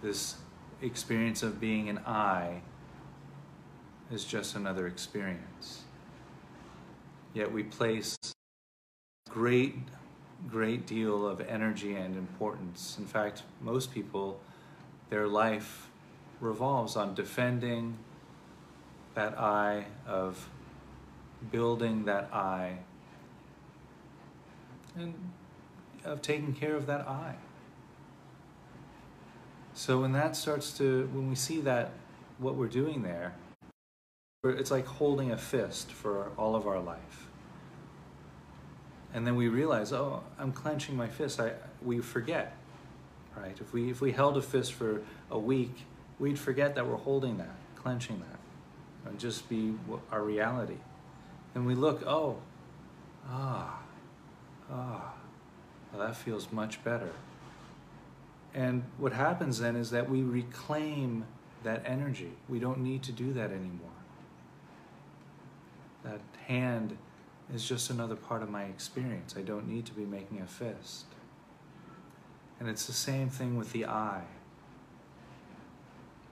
this 0.02 0.37
experience 0.83 1.43
of 1.43 1.61
being 1.61 1.88
an 1.88 1.99
I 2.07 2.62
is 4.11 4.25
just 4.25 4.57
another 4.57 4.87
experience. 4.87 5.83
Yet 7.33 7.52
we 7.52 7.62
place 7.62 8.17
great, 9.29 9.76
great 10.49 10.87
deal 10.87 11.26
of 11.26 11.40
energy 11.40 11.94
and 11.94 12.16
importance. 12.16 12.97
In 12.99 13.06
fact, 13.06 13.42
most 13.61 13.92
people, 13.92 14.40
their 15.09 15.26
life 15.26 15.88
revolves 16.40 16.97
on 16.97 17.14
defending 17.14 17.99
that 19.14 19.38
I, 19.38 19.87
of 20.06 20.49
building 21.50 22.04
that 22.04 22.30
I 22.32 22.78
and 24.97 25.14
of 26.04 26.23
taking 26.23 26.54
care 26.54 26.75
of 26.76 26.87
that 26.87 27.06
I. 27.06 27.37
So 29.75 30.00
when 30.00 30.12
that 30.12 30.37
starts 30.37 30.76
to, 30.78 31.09
when 31.12 31.28
we 31.28 31.35
see 31.35 31.61
that, 31.62 31.92
what 32.38 32.54
we're 32.54 32.68
doing 32.68 33.02
there, 33.02 33.35
it's 34.44 34.70
like 34.70 34.87
holding 34.87 35.30
a 35.30 35.37
fist 35.37 35.92
for 35.92 36.30
all 36.37 36.56
of 36.56 36.66
our 36.66 36.80
life. 36.80 37.30
And 39.12 39.26
then 39.26 39.35
we 39.35 39.49
realize, 39.49 39.93
oh, 39.93 40.23
I'm 40.38 40.52
clenching 40.52 40.97
my 40.97 41.09
fist. 41.09 41.40
I, 41.40 41.52
we 41.83 41.99
forget, 41.99 42.57
right? 43.37 43.57
If 43.61 43.73
we, 43.73 43.90
if 43.90 44.00
we 44.00 44.12
held 44.12 44.37
a 44.37 44.43
fist 44.43 44.73
for 44.73 45.02
a 45.31 45.38
week, 45.38 45.85
we'd 46.19 46.38
forget 46.38 46.75
that 46.76 46.87
we're 46.87 46.97
holding 46.97 47.38
that, 47.38 47.55
clenching 47.76 48.21
that, 48.21 49.11
and 49.11 49.19
just 49.19 49.49
be 49.49 49.75
our 50.12 50.23
reality. 50.23 50.76
And 51.55 51.67
we 51.67 51.75
look, 51.75 52.02
oh, 52.07 52.37
ah, 53.29 53.81
ah, 54.71 55.14
well, 55.93 56.07
that 56.07 56.14
feels 56.14 56.52
much 56.52 56.83
better. 56.85 57.11
And 58.55 58.85
what 58.99 59.12
happens 59.12 59.59
then 59.59 59.76
is 59.76 59.90
that 59.90 60.09
we 60.09 60.23
reclaim 60.23 61.25
that 61.62 61.83
energy. 61.85 62.33
We 62.49 62.59
don't 62.59 62.79
need 62.79 63.02
to 63.05 63.12
do 63.12 63.33
that 63.33 63.50
anymore. 63.50 63.90
That 66.05 66.21
hand 66.47 66.97
is 67.54 67.66
just 67.66 67.90
another 67.90 68.16
part 68.16 68.42
of 68.42 68.50
my 68.50 68.64
experience. 68.64 69.35
I 69.37 69.42
don't 69.42 69.69
need 69.69 69.87
to 69.87 69.92
be 69.92 70.04
making 70.04 70.40
a 70.40 70.47
fist. 70.47 71.07
And 72.59 72.69
it's 72.69 72.87
the 72.87 72.92
same 72.92 73.28
thing 73.28 73.57
with 73.57 73.73
the 73.73 73.87
I. 73.87 74.23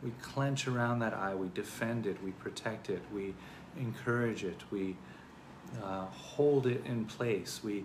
We 0.02 0.12
clench 0.22 0.68
around 0.68 1.00
that 1.00 1.14
I, 1.14 1.34
we 1.34 1.48
defend 1.48 2.06
it, 2.06 2.22
we 2.22 2.30
protect 2.32 2.88
it, 2.88 3.02
we 3.12 3.34
encourage 3.78 4.44
it, 4.44 4.62
we 4.70 4.96
uh, 5.82 6.04
hold 6.06 6.66
it 6.66 6.84
in 6.86 7.04
place, 7.04 7.60
we 7.64 7.84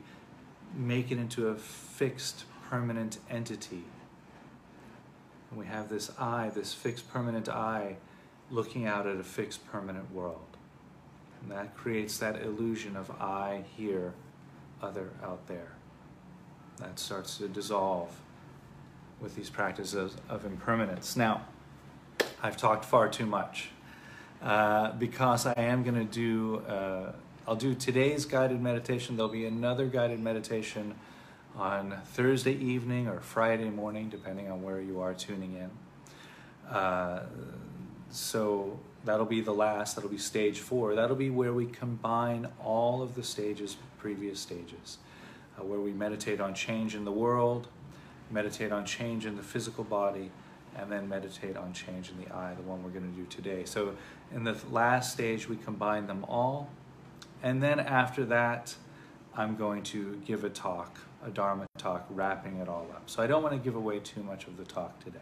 make 0.75 1.11
it 1.11 1.17
into 1.17 1.47
a 1.47 1.55
fixed 1.55 2.45
permanent 2.69 3.17
entity. 3.29 3.83
And 5.49 5.59
we 5.59 5.65
have 5.65 5.89
this 5.89 6.11
I, 6.19 6.49
this 6.49 6.73
fixed 6.73 7.11
permanent 7.11 7.49
I, 7.49 7.95
looking 8.51 8.85
out 8.85 9.07
at 9.07 9.17
a 9.17 9.23
fixed 9.23 9.65
permanent 9.67 10.11
world. 10.13 10.52
And 11.43 11.51
that 11.51 11.75
creates 11.75 12.17
that 12.19 12.41
illusion 12.41 12.95
of 12.95 13.11
I 13.11 13.63
here, 13.77 14.13
other 14.81 15.09
out 15.23 15.45
there. 15.47 15.73
That 16.77 16.97
starts 16.99 17.37
to 17.37 17.47
dissolve 17.47 18.09
with 19.19 19.35
these 19.35 19.49
practices 19.49 20.15
of 20.29 20.45
impermanence. 20.45 21.15
Now, 21.15 21.45
I've 22.41 22.57
talked 22.57 22.85
far 22.85 23.09
too 23.09 23.25
much 23.25 23.69
uh, 24.41 24.91
because 24.93 25.45
I 25.45 25.53
am 25.53 25.83
going 25.83 25.95
to 25.95 26.03
do 26.05 26.59
uh, 26.67 27.13
I'll 27.45 27.55
do 27.57 27.75
today's 27.75 28.23
guided 28.23 28.61
meditation. 28.61 29.17
There'll 29.17 29.31
be 29.31 29.45
another 29.45 29.85
guided 29.87 30.21
meditation 30.21 30.95
on 31.57 31.99
Thursday 32.05 32.55
evening 32.55 33.09
or 33.09 33.19
Friday 33.19 33.69
morning, 33.69 34.07
depending 34.07 34.49
on 34.49 34.63
where 34.63 34.79
you 34.79 35.01
are 35.01 35.13
tuning 35.13 35.55
in. 35.55 36.73
Uh, 36.73 37.25
so 38.11 38.79
that'll 39.03 39.25
be 39.25 39.41
the 39.41 39.53
last, 39.53 39.95
that'll 39.95 40.09
be 40.09 40.17
stage 40.17 40.59
four. 40.59 40.95
That'll 40.95 41.15
be 41.15 41.29
where 41.29 41.53
we 41.53 41.65
combine 41.65 42.47
all 42.63 43.01
of 43.01 43.15
the 43.15 43.23
stages, 43.23 43.77
previous 43.97 44.39
stages, 44.39 44.97
uh, 45.59 45.63
where 45.63 45.79
we 45.79 45.91
meditate 45.91 46.39
on 46.39 46.53
change 46.53 46.95
in 46.95 47.05
the 47.05 47.11
world, 47.11 47.67
meditate 48.31 48.71
on 48.71 48.85
change 48.85 49.25
in 49.25 49.35
the 49.35 49.43
physical 49.43 49.83
body, 49.83 50.31
and 50.75 50.91
then 50.91 51.07
meditate 51.07 51.55
on 51.55 51.73
change 51.73 52.09
in 52.09 52.23
the 52.23 52.33
I, 52.33 52.53
the 52.55 52.63
one 52.63 52.83
we're 52.83 52.89
going 52.89 53.11
to 53.11 53.19
do 53.19 53.25
today. 53.27 53.63
So 53.65 53.95
in 54.33 54.43
the 54.43 54.57
last 54.71 55.13
stage, 55.13 55.47
we 55.47 55.55
combine 55.55 56.07
them 56.07 56.25
all 56.27 56.69
and 57.43 57.61
then 57.61 57.81
after 57.81 58.23
that, 58.25 58.73
I'm 59.35 59.57
going 59.57 59.83
to 59.83 60.21
give 60.25 60.45
a 60.45 60.49
talk, 60.49 60.97
a 61.25 61.29
Dharma 61.29 61.67
talk, 61.77 62.05
wrapping 62.09 62.57
it 62.57 62.69
all 62.69 62.87
up. 62.95 63.03
So 63.09 63.21
I 63.21 63.27
don't 63.27 63.43
want 63.43 63.53
to 63.53 63.59
give 63.59 63.75
away 63.75 63.99
too 63.99 64.23
much 64.23 64.47
of 64.47 64.55
the 64.55 64.63
talk 64.63 65.03
today. 65.03 65.19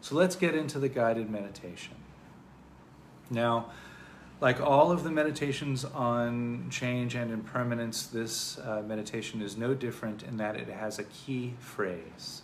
So 0.00 0.14
let's 0.14 0.36
get 0.36 0.54
into 0.54 0.78
the 0.78 0.88
guided 0.88 1.30
meditation. 1.30 1.94
Now, 3.30 3.70
like 4.40 4.60
all 4.60 4.90
of 4.90 5.04
the 5.04 5.10
meditations 5.10 5.84
on 5.84 6.68
change 6.70 7.14
and 7.14 7.32
impermanence, 7.32 8.06
this 8.06 8.58
uh, 8.58 8.82
meditation 8.86 9.40
is 9.40 9.56
no 9.56 9.74
different 9.74 10.22
in 10.22 10.36
that 10.38 10.56
it 10.56 10.68
has 10.68 10.98
a 10.98 11.04
key 11.04 11.54
phrase. 11.58 12.42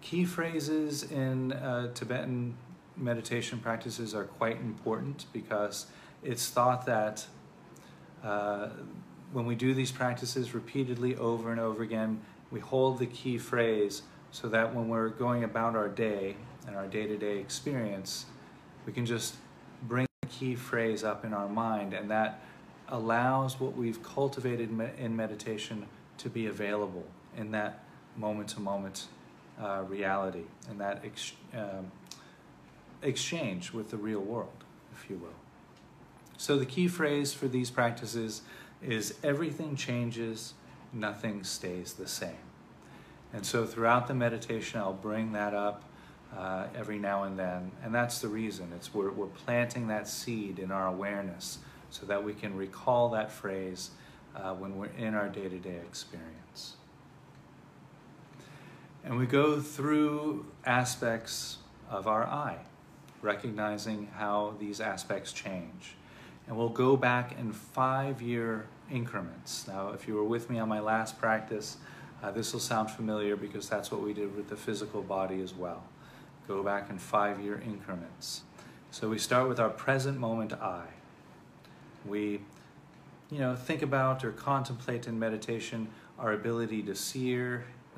Key 0.00 0.24
phrases 0.24 1.02
in 1.02 1.52
uh, 1.52 1.92
Tibetan 1.94 2.56
meditation 2.96 3.58
practices 3.58 4.14
are 4.14 4.24
quite 4.24 4.60
important 4.60 5.26
because 5.32 5.86
it's 6.22 6.48
thought 6.48 6.86
that 6.86 7.26
uh, 8.22 8.68
when 9.32 9.46
we 9.46 9.54
do 9.54 9.74
these 9.74 9.90
practices 9.90 10.54
repeatedly 10.54 11.16
over 11.16 11.50
and 11.50 11.60
over 11.60 11.82
again, 11.82 12.20
we 12.50 12.60
hold 12.60 12.98
the 12.98 13.06
key 13.06 13.38
phrase 13.38 14.02
so 14.30 14.48
that 14.48 14.74
when 14.74 14.88
we're 14.88 15.08
going 15.08 15.44
about 15.44 15.74
our 15.74 15.88
day 15.88 16.36
and 16.66 16.76
our 16.76 16.86
day 16.86 17.06
to 17.06 17.16
day 17.16 17.38
experience, 17.38 18.26
we 18.86 18.92
can 18.92 19.06
just 19.06 19.36
bring 19.82 20.06
the 20.22 20.28
key 20.28 20.54
phrase 20.54 21.04
up 21.04 21.24
in 21.24 21.32
our 21.32 21.48
mind, 21.48 21.94
and 21.94 22.10
that 22.10 22.42
allows 22.88 23.58
what 23.58 23.76
we've 23.76 24.02
cultivated 24.02 24.70
in 24.98 25.16
meditation 25.16 25.86
to 26.18 26.28
be 26.28 26.46
available 26.46 27.04
in 27.36 27.50
that 27.52 27.84
moment 28.16 28.48
to 28.50 28.60
moment 28.60 29.06
reality, 29.88 30.44
in 30.70 30.78
that 30.78 31.02
ex- 31.04 31.32
um, 31.54 31.90
exchange 33.02 33.72
with 33.72 33.90
the 33.90 33.96
real 33.96 34.20
world, 34.20 34.64
if 34.94 35.08
you 35.08 35.16
will. 35.16 35.28
So, 36.36 36.58
the 36.58 36.66
key 36.66 36.88
phrase 36.88 37.32
for 37.32 37.46
these 37.46 37.70
practices 37.70 38.42
is 38.82 39.14
everything 39.22 39.76
changes, 39.76 40.54
nothing 40.92 41.44
stays 41.44 41.92
the 41.92 42.08
same. 42.08 42.44
And 43.32 43.46
so, 43.46 43.64
throughout 43.64 44.08
the 44.08 44.14
meditation, 44.14 44.80
I'll 44.80 44.92
bring 44.92 45.32
that 45.32 45.54
up 45.54 45.84
uh, 46.36 46.66
every 46.76 46.98
now 46.98 47.24
and 47.24 47.38
then. 47.38 47.70
And 47.84 47.94
that's 47.94 48.20
the 48.20 48.28
reason. 48.28 48.72
It's 48.74 48.92
we're, 48.94 49.10
we're 49.10 49.26
planting 49.26 49.88
that 49.88 50.08
seed 50.08 50.58
in 50.58 50.70
our 50.70 50.86
awareness 50.86 51.58
so 51.90 52.06
that 52.06 52.24
we 52.24 52.32
can 52.32 52.56
recall 52.56 53.10
that 53.10 53.30
phrase 53.30 53.90
uh, 54.34 54.54
when 54.54 54.76
we're 54.76 54.90
in 54.98 55.14
our 55.14 55.28
day 55.28 55.48
to 55.48 55.58
day 55.58 55.76
experience. 55.76 56.74
And 59.04 59.18
we 59.18 59.26
go 59.26 59.60
through 59.60 60.46
aspects 60.64 61.58
of 61.90 62.06
our 62.06 62.24
I, 62.24 62.58
recognizing 63.20 64.08
how 64.16 64.54
these 64.58 64.80
aspects 64.80 65.32
change. 65.32 65.96
And 66.46 66.56
we'll 66.56 66.68
go 66.68 66.96
back 66.96 67.38
in 67.38 67.52
five 67.52 68.22
year 68.22 68.66
increments. 68.90 69.66
Now, 69.66 69.90
if 69.90 70.08
you 70.08 70.14
were 70.14 70.24
with 70.24 70.50
me 70.50 70.58
on 70.58 70.68
my 70.68 70.80
last 70.80 71.18
practice, 71.18 71.76
uh, 72.22 72.30
this 72.30 72.52
will 72.52 72.60
sound 72.60 72.90
familiar 72.90 73.36
because 73.36 73.68
that's 73.68 73.90
what 73.90 74.00
we 74.02 74.12
did 74.12 74.34
with 74.36 74.48
the 74.48 74.56
physical 74.56 75.02
body 75.02 75.40
as 75.40 75.52
well. 75.52 75.82
Go 76.48 76.62
back 76.62 76.90
in 76.90 76.98
five 76.98 77.40
year 77.40 77.62
increments. 77.64 78.42
So 78.90 79.08
we 79.08 79.18
start 79.18 79.48
with 79.48 79.60
our 79.60 79.70
present 79.70 80.18
moment 80.18 80.52
I. 80.52 80.84
We, 82.04 82.40
you 83.30 83.38
know, 83.38 83.54
think 83.54 83.82
about 83.82 84.24
or 84.24 84.32
contemplate 84.32 85.06
in 85.06 85.18
meditation 85.18 85.88
our 86.18 86.32
ability 86.32 86.82
to 86.82 86.94
see, 86.94 87.36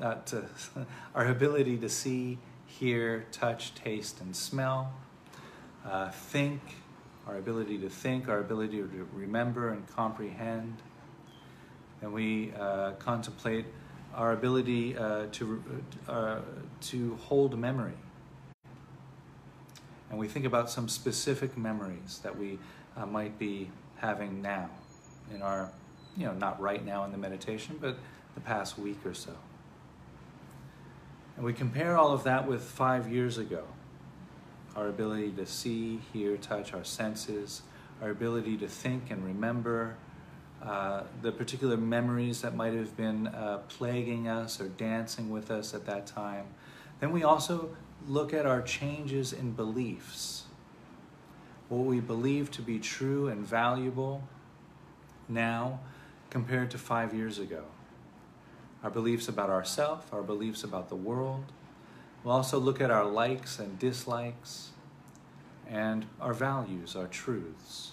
uh, 0.00 0.14
to, 0.26 0.44
our 1.14 1.26
ability 1.26 1.78
to 1.78 1.88
see, 1.88 2.38
hear, 2.66 3.26
touch, 3.32 3.74
taste, 3.74 4.20
and 4.20 4.34
smell. 4.34 4.92
Uh, 5.84 6.10
think, 6.10 6.60
our 7.26 7.36
ability 7.36 7.78
to 7.78 7.88
think, 7.88 8.28
our 8.28 8.38
ability 8.38 8.78
to 8.78 9.08
remember 9.12 9.70
and 9.70 9.86
comprehend. 9.88 10.76
And 12.02 12.12
we 12.12 12.52
uh, 12.52 12.92
contemplate 12.92 13.66
our 14.14 14.32
ability 14.32 14.96
uh, 14.96 15.26
to, 15.32 15.62
uh, 16.08 16.38
to 16.82 17.16
hold 17.16 17.58
memory. 17.58 17.94
And 20.14 20.20
we 20.20 20.28
think 20.28 20.44
about 20.44 20.70
some 20.70 20.88
specific 20.88 21.58
memories 21.58 22.20
that 22.22 22.38
we 22.38 22.60
uh, 22.96 23.04
might 23.04 23.36
be 23.36 23.68
having 23.96 24.40
now 24.40 24.70
in 25.34 25.42
our, 25.42 25.72
you 26.16 26.24
know, 26.24 26.32
not 26.34 26.60
right 26.60 26.86
now 26.86 27.02
in 27.02 27.10
the 27.10 27.18
meditation, 27.18 27.78
but 27.80 27.98
the 28.36 28.40
past 28.40 28.78
week 28.78 29.04
or 29.04 29.12
so. 29.12 29.32
And 31.34 31.44
we 31.44 31.52
compare 31.52 31.96
all 31.96 32.12
of 32.12 32.22
that 32.22 32.46
with 32.46 32.62
five 32.62 33.10
years 33.10 33.38
ago 33.38 33.64
our 34.76 34.86
ability 34.86 35.32
to 35.32 35.46
see, 35.46 35.98
hear, 36.12 36.36
touch, 36.36 36.72
our 36.72 36.84
senses, 36.84 37.62
our 38.00 38.10
ability 38.10 38.56
to 38.58 38.68
think 38.68 39.10
and 39.10 39.24
remember, 39.24 39.96
uh, 40.62 41.02
the 41.22 41.32
particular 41.32 41.76
memories 41.76 42.40
that 42.42 42.54
might 42.54 42.72
have 42.72 42.96
been 42.96 43.26
uh, 43.26 43.62
plaguing 43.68 44.28
us 44.28 44.60
or 44.60 44.68
dancing 44.68 45.28
with 45.28 45.50
us 45.50 45.74
at 45.74 45.86
that 45.86 46.06
time. 46.06 46.44
Then 47.00 47.10
we 47.10 47.24
also 47.24 47.74
look 48.08 48.32
at 48.32 48.46
our 48.46 48.62
changes 48.62 49.32
in 49.32 49.52
beliefs. 49.52 50.44
What 51.68 51.84
we 51.84 52.00
believe 52.00 52.50
to 52.52 52.62
be 52.62 52.78
true 52.78 53.28
and 53.28 53.46
valuable 53.46 54.22
now 55.28 55.80
compared 56.30 56.70
to 56.72 56.78
five 56.78 57.14
years 57.14 57.38
ago. 57.38 57.64
Our 58.82 58.90
beliefs 58.90 59.28
about 59.28 59.48
ourselves, 59.48 60.06
our 60.12 60.22
beliefs 60.22 60.62
about 60.62 60.88
the 60.88 60.96
world, 60.96 61.44
We'll 62.24 62.34
also 62.34 62.58
look 62.58 62.80
at 62.80 62.90
our 62.90 63.04
likes 63.04 63.58
and 63.58 63.78
dislikes 63.78 64.70
and 65.68 66.06
our 66.20 66.32
values, 66.32 66.96
our 66.96 67.06
truths. 67.06 67.92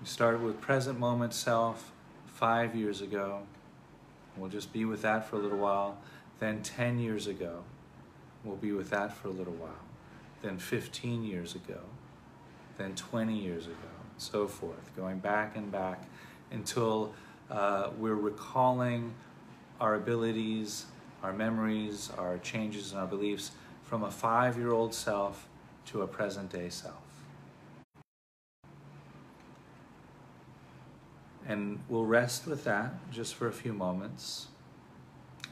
We 0.00 0.08
started 0.08 0.42
with 0.42 0.60
present 0.60 0.98
moment 0.98 1.34
self 1.34 1.92
five 2.26 2.74
years 2.74 3.00
ago. 3.00 3.42
We'll 4.36 4.50
just 4.50 4.72
be 4.72 4.84
with 4.84 5.02
that 5.02 5.30
for 5.30 5.36
a 5.36 5.38
little 5.38 5.58
while. 5.58 5.98
Then 6.40 6.62
10 6.62 6.98
years 6.98 7.28
ago, 7.28 7.62
we'll 8.44 8.56
be 8.56 8.72
with 8.72 8.90
that 8.90 9.16
for 9.16 9.28
a 9.28 9.32
little 9.32 9.54
while. 9.54 9.70
Then 10.42 10.58
15 10.58 11.24
years 11.24 11.54
ago. 11.54 11.80
Then 12.76 12.94
20 12.94 13.38
years 13.38 13.66
ago, 13.66 13.76
and 14.12 14.20
so 14.20 14.48
forth, 14.48 14.94
going 14.96 15.20
back 15.20 15.56
and 15.56 15.70
back 15.70 16.02
until 16.50 17.14
uh, 17.50 17.90
we're 17.98 18.14
recalling 18.14 19.14
our 19.80 19.94
abilities 19.94 20.86
our 21.24 21.32
memories, 21.32 22.10
our 22.18 22.36
changes 22.38 22.92
in 22.92 22.98
our 22.98 23.06
beliefs 23.06 23.52
from 23.82 24.04
a 24.04 24.10
five 24.10 24.58
year 24.58 24.70
old 24.70 24.94
self 24.94 25.48
to 25.86 26.02
a 26.02 26.06
present 26.06 26.52
day 26.52 26.68
self. 26.68 26.94
And 31.48 31.80
we'll 31.88 32.04
rest 32.04 32.46
with 32.46 32.64
that 32.64 33.10
just 33.10 33.34
for 33.34 33.48
a 33.48 33.52
few 33.52 33.72
moments. 33.72 34.48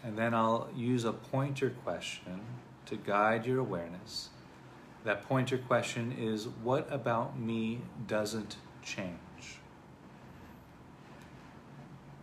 And 0.04 0.16
then 0.16 0.34
I'll 0.34 0.68
use 0.76 1.04
a 1.04 1.12
pointer 1.12 1.70
question 1.70 2.40
to 2.92 2.98
guide 2.98 3.46
your 3.46 3.58
awareness. 3.58 4.28
That 5.04 5.22
pointer 5.22 5.56
question 5.56 6.12
is 6.12 6.46
What 6.46 6.86
about 6.92 7.38
me 7.38 7.80
doesn't 8.06 8.56
change? 8.82 9.16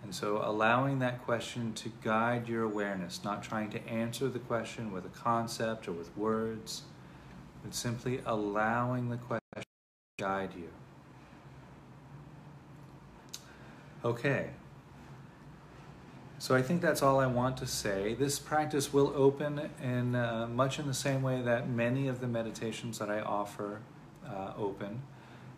And 0.03 0.13
so 0.13 0.41
allowing 0.43 0.99
that 0.99 1.23
question 1.25 1.73
to 1.73 1.91
guide 2.03 2.47
your 2.47 2.63
awareness, 2.63 3.23
not 3.23 3.43
trying 3.43 3.69
to 3.71 3.87
answer 3.87 4.29
the 4.29 4.39
question 4.39 4.91
with 4.91 5.05
a 5.05 5.09
concept 5.09 5.87
or 5.87 5.91
with 5.91 6.15
words, 6.15 6.83
but 7.63 7.73
simply 7.73 8.21
allowing 8.25 9.09
the 9.09 9.17
question 9.17 9.41
to 9.55 9.63
guide 10.19 10.51
you. 10.55 10.69
Okay. 14.05 14.51
So 16.39 16.55
I 16.55 16.61
think 16.61 16.81
that's 16.81 17.03
all 17.03 17.19
I 17.19 17.27
want 17.27 17.57
to 17.57 17.67
say. 17.67 18.15
This 18.15 18.39
practice 18.39 18.91
will 18.91 19.13
open 19.15 19.69
in 19.83 20.15
uh, 20.15 20.47
much 20.47 20.79
in 20.79 20.87
the 20.87 20.93
same 20.93 21.21
way 21.21 21.41
that 21.41 21.69
many 21.69 22.07
of 22.07 22.21
the 22.21 22.27
meditations 22.27 22.97
that 22.99 23.09
I 23.09 23.19
offer 23.19 23.81
uh, 24.25 24.53
open. 24.57 25.01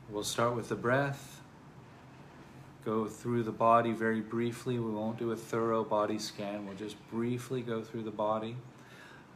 We'll 0.10 0.24
start 0.24 0.56
with 0.56 0.70
the 0.70 0.76
breath 0.76 1.42
go 2.84 3.06
through 3.06 3.44
the 3.44 3.52
body 3.52 3.92
very 3.92 4.22
briefly. 4.22 4.80
We 4.80 4.92
won't 4.92 5.18
do 5.18 5.32
a 5.32 5.36
thorough 5.36 5.84
body 5.84 6.18
scan. 6.18 6.66
We'll 6.66 6.76
just 6.76 6.96
briefly 7.10 7.62
go 7.62 7.82
through 7.82 8.04
the 8.04 8.12
body 8.12 8.56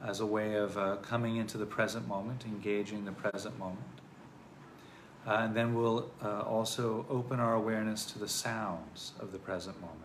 as 0.04 0.20
a 0.20 0.26
way 0.26 0.56
of 0.56 0.78
uh, 0.78 0.98
coming 0.98 1.38
into 1.38 1.58
the 1.58 1.66
present 1.66 2.08
moment, 2.08 2.46
engaging 2.46 3.06
the 3.06 3.12
present 3.12 3.58
moment. 3.60 3.80
Uh, 5.28 5.38
and 5.40 5.56
then 5.56 5.74
we'll 5.74 6.12
uh, 6.24 6.42
also 6.42 7.06
open 7.10 7.40
our 7.40 7.56
awareness 7.56 8.06
to 8.06 8.20
the 8.20 8.28
sounds 8.28 9.14
of 9.20 9.32
the 9.32 9.40
present 9.40 9.80
moment. 9.82 10.05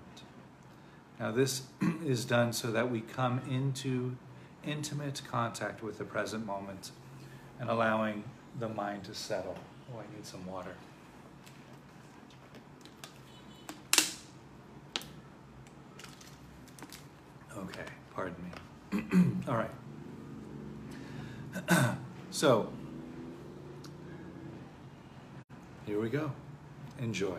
Now, 1.20 1.30
this 1.30 1.64
is 2.04 2.24
done 2.24 2.54
so 2.54 2.72
that 2.72 2.90
we 2.90 3.02
come 3.02 3.42
into 3.48 4.16
intimate 4.64 5.20
contact 5.30 5.83
with 5.83 5.98
the 5.98 6.04
present 6.04 6.46
moment 6.46 6.92
and 7.61 7.68
allowing 7.68 8.24
the 8.59 8.70
mind 8.70 9.04
to 9.04 9.14
settle. 9.14 9.56
Oh, 9.92 9.98
I 9.98 10.16
need 10.16 10.24
some 10.24 10.46
water. 10.46 10.74
Okay, 17.54 17.85
pardon 18.14 18.37
me. 18.42 19.02
All 19.48 19.56
right. 19.56 19.70
so, 22.30 22.72
here 25.85 26.00
we 26.00 26.09
go. 26.09 26.33
Enjoy. 26.98 27.38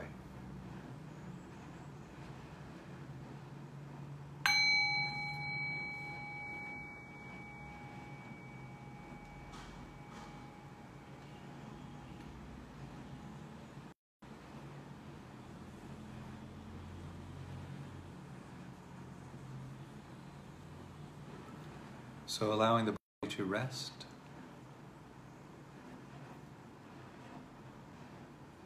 So 22.32 22.54
allowing 22.54 22.86
the 22.86 22.94
body 22.94 23.36
to 23.36 23.44
rest. 23.44 23.91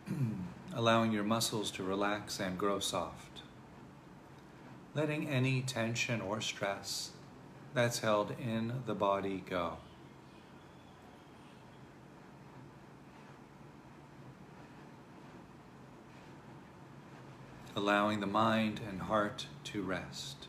allowing 0.75 1.11
your 1.11 1.23
muscles 1.23 1.71
to 1.71 1.81
relax 1.81 2.39
and 2.39 2.59
grow 2.59 2.77
soft. 2.77 3.41
Letting 4.93 5.27
any 5.27 5.63
tension 5.63 6.21
or 6.21 6.41
stress 6.41 7.13
that's 7.73 7.97
held 7.99 8.35
in 8.39 8.83
the 8.85 8.93
body 8.93 9.43
go. 9.49 9.77
Allowing 17.75 18.19
the 18.19 18.27
mind 18.27 18.79
and 18.87 19.01
heart 19.01 19.47
to 19.63 19.81
rest. 19.81 20.44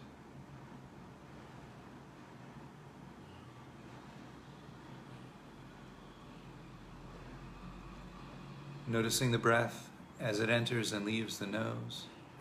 Noticing 8.97 9.31
the 9.31 9.37
breath 9.37 9.91
as 10.19 10.41
it 10.41 10.49
enters 10.49 10.91
and 10.91 11.05
leaves 11.05 11.39
the 11.39 11.47
nose. 11.47 12.07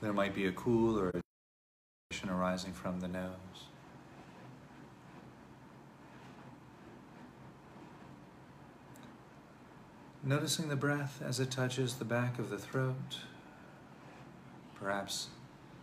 there 0.00 0.14
might 0.14 0.34
be 0.34 0.46
a 0.46 0.52
cool 0.52 0.98
or 0.98 1.10
a 1.10 1.20
arising 2.26 2.72
from 2.72 3.00
the 3.00 3.08
nose. 3.08 3.66
Noticing 10.22 10.70
the 10.70 10.76
breath 10.76 11.20
as 11.22 11.38
it 11.38 11.50
touches 11.50 11.96
the 11.96 12.06
back 12.06 12.38
of 12.38 12.48
the 12.48 12.56
throat, 12.56 13.18
perhaps 14.74 15.28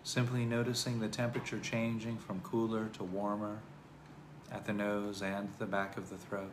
simply 0.01 0.45
noticing 0.45 0.99
the 0.99 1.07
temperature 1.07 1.59
changing 1.59 2.17
from 2.17 2.39
cooler 2.39 2.89
to 2.93 3.03
warmer 3.03 3.59
at 4.51 4.65
the 4.65 4.73
nose 4.73 5.21
and 5.21 5.49
the 5.59 5.65
back 5.65 5.97
of 5.97 6.09
the 6.09 6.17
throat. 6.17 6.51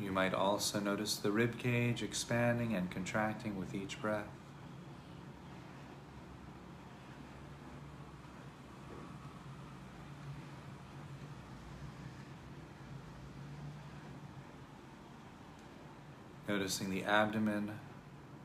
You 0.00 0.10
might 0.10 0.34
also 0.34 0.80
notice 0.80 1.16
the 1.16 1.30
rib 1.30 1.58
cage 1.58 2.02
expanding 2.02 2.74
and 2.74 2.90
contracting 2.90 3.56
with 3.56 3.74
each 3.74 4.00
breath. 4.00 4.26
Noticing 16.48 16.90
the 16.90 17.04
abdomen 17.04 17.72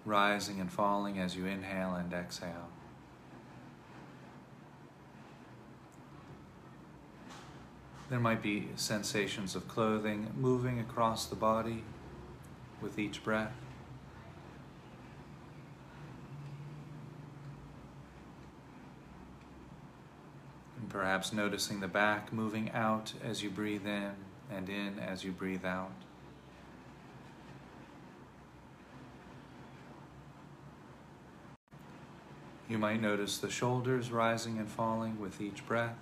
rising 0.06 0.60
and 0.60 0.72
falling 0.72 1.20
as 1.20 1.36
you 1.36 1.46
inhale 1.46 1.96
and 1.96 2.14
exhale. 2.14 2.70
There 8.10 8.20
might 8.20 8.42
be 8.42 8.70
sensations 8.78 9.54
of 9.54 9.68
clothing 9.68 10.32
moving 10.38 10.80
across 10.80 11.26
the 11.26 11.36
body 11.36 11.84
with 12.82 12.98
each 12.98 13.22
breath. 13.22 13.52
And 20.80 20.90
perhaps 20.90 21.34
noticing 21.34 21.82
the 21.82 21.90
back 21.90 22.32
moving 22.32 22.72
out 22.72 23.12
as 23.22 23.44
you 23.44 23.50
breathe 23.50 23.86
in 23.86 24.12
and 24.50 24.70
in 24.70 25.00
as 25.00 25.26
you 25.26 25.34
breathe 25.34 25.66
out. 25.66 26.07
You 32.70 32.78
might 32.78 33.02
notice 33.02 33.38
the 33.38 33.50
shoulders 33.50 34.12
rising 34.12 34.58
and 34.58 34.68
falling 34.68 35.20
with 35.20 35.40
each 35.40 35.66
breath. 35.66 35.96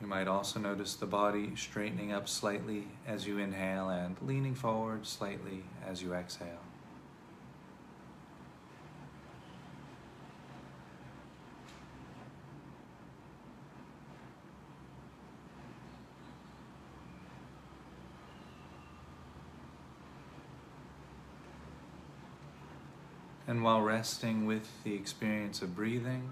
You 0.00 0.08
might 0.08 0.26
also 0.26 0.58
notice 0.58 0.94
the 0.94 1.06
body 1.06 1.52
straightening 1.54 2.12
up 2.12 2.28
slightly 2.28 2.88
as 3.06 3.26
you 3.26 3.38
inhale 3.38 3.88
and 3.88 4.16
leaning 4.22 4.54
forward 4.54 5.06
slightly 5.06 5.64
as 5.86 6.02
you 6.02 6.14
exhale. 6.14 6.67
And 23.58 23.64
while 23.64 23.82
resting 23.82 24.46
with 24.46 24.70
the 24.84 24.94
experience 24.94 25.62
of 25.62 25.74
breathing, 25.74 26.30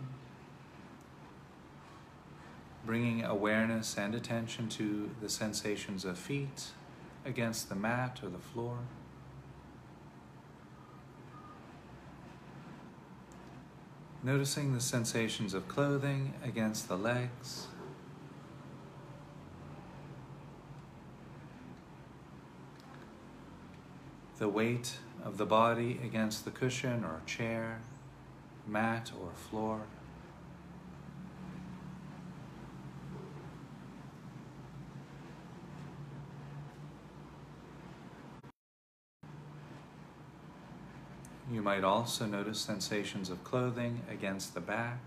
bringing 2.85 3.25
awareness 3.25 3.99
and 3.99 4.15
attention 4.15 4.69
to 4.69 5.11
the 5.21 5.29
sensations 5.29 6.05
of 6.05 6.19
feet 6.19 6.67
against 7.25 7.69
the 7.69 7.75
mat 7.75 8.21
or 8.23 8.29
the 8.29 8.39
floor. 8.39 8.79
Noticing 14.23 14.73
the 14.73 14.81
sensations 14.81 15.53
of 15.53 15.67
clothing 15.67 16.35
against 16.45 16.87
the 16.87 16.97
legs. 16.97 17.67
The 24.39 24.49
weight 24.49 24.99
of 25.27 25.39
the 25.39 25.45
body 25.45 25.99
against 26.05 26.45
the 26.45 26.53
cushion 26.53 27.03
or 27.03 27.21
chair, 27.27 27.81
mat 28.65 29.11
or 29.21 29.31
floor. 29.33 29.81
You 41.53 41.61
might 41.61 41.83
also 41.83 42.27
notice 42.27 42.61
sensations 42.61 43.29
of 43.29 43.43
clothing 43.43 44.03
against 44.09 44.55
the 44.55 44.61
back. 44.61 45.01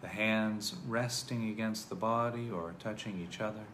The 0.00 0.08
hands 0.08 0.74
resting 0.88 1.50
against 1.50 1.90
the 1.90 1.94
body 1.94 2.50
or 2.50 2.74
touching 2.78 3.20
each 3.20 3.40
other. 3.42 3.64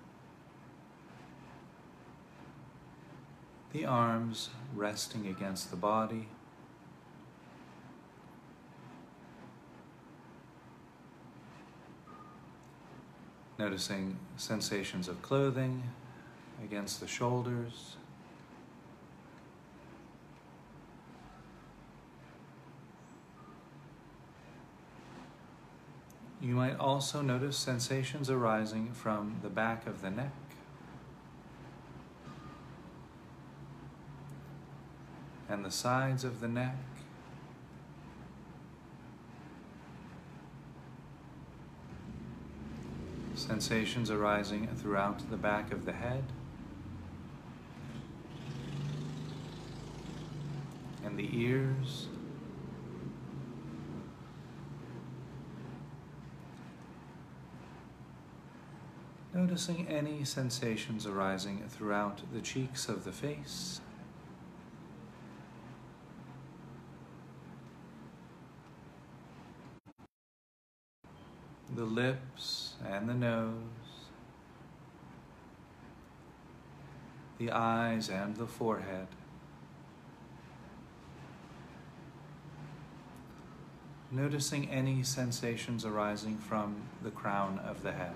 The 3.72 3.85
arms 3.85 4.50
resting 4.74 5.26
against 5.26 5.70
the 5.70 5.76
body. 5.76 6.28
Noticing 13.59 14.18
sensations 14.37 15.06
of 15.06 15.20
clothing 15.22 15.83
against 16.64 17.00
the 17.00 17.06
shoulders. 17.06 17.96
You 26.40 26.54
might 26.54 26.78
also 26.78 27.20
notice 27.20 27.59
sensations 27.59 28.30
arising 28.30 28.92
from 28.92 29.40
the 29.42 29.50
back 29.50 29.87
of 29.87 30.00
the 30.00 30.11
neck. 30.11 30.33
And 35.50 35.64
the 35.64 35.70
sides 35.70 36.22
of 36.22 36.40
the 36.40 36.46
neck. 36.46 36.76
Sensations 43.34 44.10
arising 44.10 44.68
throughout 44.68 45.28
the 45.28 45.36
back 45.36 45.72
of 45.72 45.86
the 45.86 45.92
head. 45.92 46.22
And 51.04 51.18
the 51.18 51.28
ears. 51.36 52.06
Noticing 59.34 59.88
any 59.88 60.24
sensations 60.24 61.06
arising 61.06 61.64
throughout 61.68 62.20
the 62.32 62.40
cheeks 62.40 62.88
of 62.88 63.04
the 63.04 63.12
face. 63.12 63.80
The 71.74 71.85
lips, 71.85 72.74
and 72.87 73.09
the 73.09 73.14
nose, 73.14 73.54
the 77.38 77.50
eyes 77.50 78.09
and 78.09 78.37
the 78.37 78.46
forehead. 78.46 79.06
Noticing 84.11 84.68
any 84.68 85.04
sensations 85.04 85.85
arising 85.85 86.37
from 86.38 86.83
the 87.02 87.11
crown 87.11 87.61
of 87.61 87.83
the 87.83 87.92
head. 87.92 88.14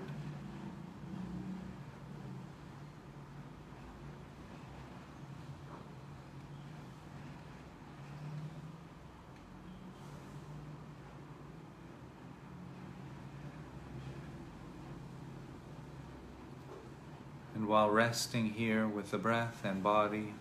And 17.55 17.67
while 17.69 17.84
resting 17.95 18.49
here 18.49 18.85
with 18.85 19.09
the 19.09 19.17
breath 19.17 19.61
and 19.63 19.81
body, 19.81 20.33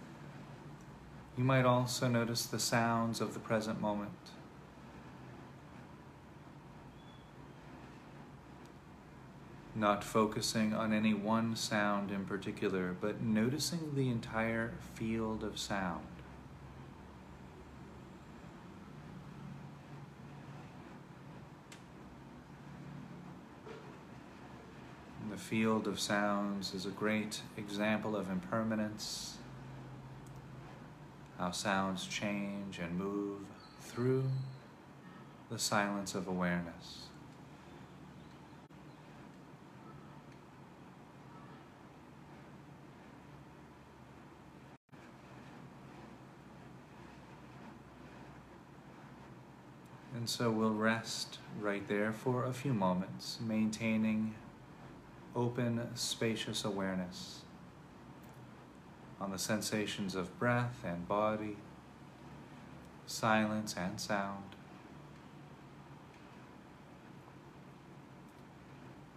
you 1.38 1.44
might 1.44 1.64
also 1.64 2.08
notice 2.08 2.46
the 2.46 2.58
sounds 2.58 3.20
of 3.20 3.32
the 3.32 3.38
present 3.38 3.80
moment. 3.80 4.10
Not 9.76 10.02
focusing 10.02 10.74
on 10.74 10.92
any 10.92 11.14
one 11.14 11.54
sound 11.54 12.10
in 12.10 12.24
particular, 12.24 12.96
but 13.00 13.22
noticing 13.22 13.94
the 13.94 14.08
entire 14.08 14.72
field 14.94 15.44
of 15.44 15.56
sound. 15.56 16.06
The 25.30 25.33
field 25.44 25.86
of 25.86 26.00
sounds 26.00 26.72
is 26.72 26.86
a 26.86 26.90
great 26.90 27.42
example 27.58 28.16
of 28.16 28.30
impermanence, 28.30 29.36
how 31.38 31.50
sounds 31.50 32.06
change 32.06 32.78
and 32.78 32.96
move 32.96 33.40
through 33.82 34.24
the 35.50 35.58
silence 35.58 36.14
of 36.14 36.26
awareness. 36.26 37.08
And 50.14 50.26
so 50.26 50.50
we'll 50.50 50.70
rest 50.70 51.38
right 51.60 51.86
there 51.86 52.14
for 52.14 52.44
a 52.46 52.54
few 52.54 52.72
moments, 52.72 53.38
maintaining 53.46 54.34
open, 55.34 55.88
spacious 55.94 56.64
awareness 56.64 57.40
on 59.20 59.30
the 59.30 59.38
sensations 59.38 60.14
of 60.14 60.38
breath 60.38 60.76
and 60.84 61.08
body, 61.08 61.56
silence 63.06 63.74
and 63.76 64.00
sound. 64.00 64.44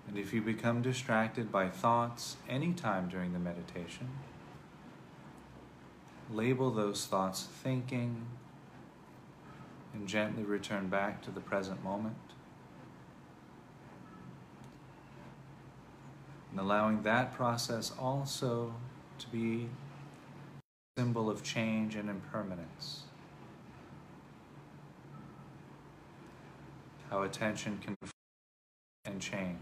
And 0.07 0.17
if 0.17 0.33
you 0.33 0.41
become 0.41 0.81
distracted 0.81 1.51
by 1.51 1.69
thoughts 1.69 2.37
anytime 2.47 3.09
during 3.09 3.33
the 3.33 3.39
meditation, 3.39 4.09
label 6.31 6.71
those 6.71 7.05
thoughts 7.05 7.43
thinking 7.43 8.25
and 9.93 10.07
gently 10.07 10.43
return 10.43 10.87
back 10.87 11.21
to 11.23 11.31
the 11.31 11.41
present 11.41 11.83
moment. 11.83 12.15
And 16.51 16.59
allowing 16.59 17.03
that 17.03 17.33
process 17.33 17.91
also 17.99 18.73
to 19.19 19.27
be 19.27 19.69
a 20.97 20.99
symbol 20.99 21.29
of 21.29 21.43
change 21.43 21.95
and 21.95 22.09
impermanence. 22.09 23.03
How 27.09 27.23
attention 27.23 27.79
can 27.79 27.95
and 29.05 29.21
change. 29.21 29.57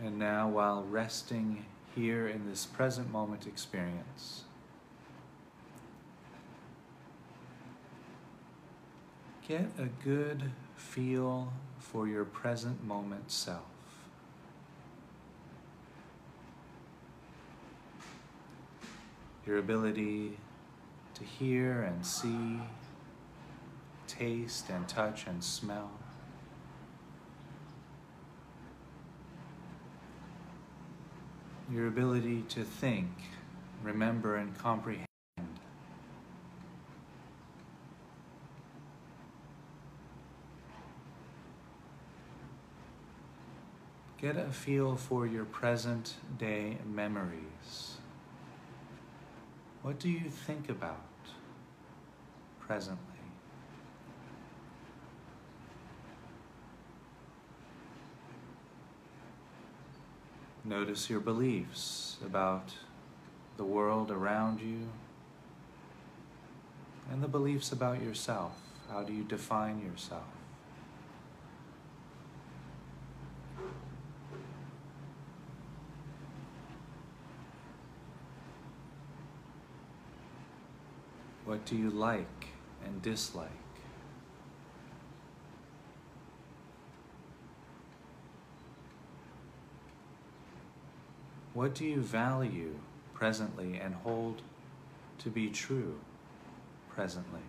And 0.00 0.18
now, 0.18 0.47
while 0.58 0.82
resting 0.90 1.64
here 1.94 2.26
in 2.26 2.44
this 2.50 2.66
present 2.66 3.08
moment 3.12 3.46
experience, 3.46 4.42
get 9.46 9.70
a 9.78 9.84
good 10.04 10.50
feel 10.74 11.52
for 11.78 12.08
your 12.08 12.24
present 12.24 12.82
moment 12.82 13.30
self. 13.30 13.62
Your 19.46 19.58
ability 19.58 20.38
to 21.14 21.22
hear 21.22 21.82
and 21.82 22.04
see, 22.04 22.58
taste 24.08 24.70
and 24.70 24.88
touch 24.88 25.24
and 25.28 25.44
smell. 25.44 25.92
Your 31.72 31.86
ability 31.86 32.42
to 32.48 32.64
think, 32.64 33.08
remember, 33.82 34.36
and 34.36 34.56
comprehend. 34.58 35.06
Get 44.20 44.36
a 44.36 44.50
feel 44.50 44.96
for 44.96 45.26
your 45.26 45.44
present 45.44 46.14
day 46.38 46.78
memories. 46.84 47.98
What 49.82 50.00
do 50.00 50.08
you 50.08 50.28
think 50.28 50.68
about 50.68 51.04
presently? 52.58 53.07
Notice 60.68 61.08
your 61.08 61.20
beliefs 61.20 62.18
about 62.22 62.72
the 63.56 63.64
world 63.64 64.10
around 64.10 64.60
you 64.60 64.90
and 67.10 67.22
the 67.22 67.26
beliefs 67.26 67.72
about 67.72 68.02
yourself. 68.02 68.60
How 68.90 69.02
do 69.02 69.14
you 69.14 69.24
define 69.24 69.80
yourself? 69.80 70.24
What 81.46 81.64
do 81.64 81.76
you 81.76 81.88
like 81.88 82.48
and 82.84 83.00
dislike? 83.00 83.67
What 91.58 91.74
do 91.74 91.84
you 91.84 92.00
value 92.00 92.76
presently 93.14 93.80
and 93.82 93.92
hold 93.92 94.42
to 95.18 95.28
be 95.28 95.50
true 95.50 95.98
presently? 96.88 97.40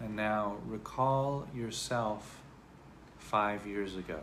And 0.00 0.14
now 0.14 0.58
recall 0.68 1.48
yourself 1.52 2.40
five 3.18 3.66
years 3.66 3.96
ago. 3.96 4.20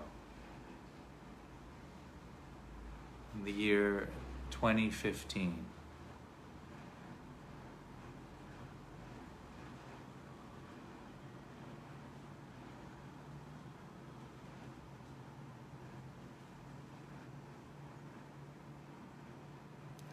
In 3.35 3.43
the 3.43 3.51
year 3.51 4.07
2015. 4.59 5.65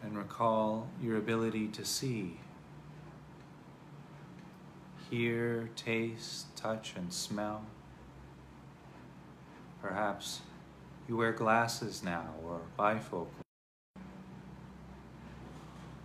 And 0.03 0.15
recall 0.15 0.87
your 1.01 1.17
ability 1.17 1.69
to 1.69 1.83
see, 1.83 2.39
hear, 5.09 5.71
taste, 5.75 6.55
touch, 6.55 6.93
and 6.95 7.11
smell. 7.11 7.63
Perhaps 9.81 10.41
you 11.07 11.17
wear 11.17 11.31
glasses 11.31 12.03
now 12.03 12.35
or 12.43 12.61
bifocals. 12.77 13.44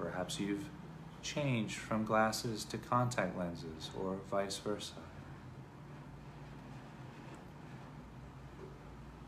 Perhaps 0.01 0.41
you've 0.41 0.65
changed 1.23 1.77
from 1.77 2.05
glasses 2.05 2.65
to 2.65 2.79
contact 2.79 3.37
lenses 3.37 3.91
or 3.99 4.17
vice 4.31 4.57
versa. 4.59 4.95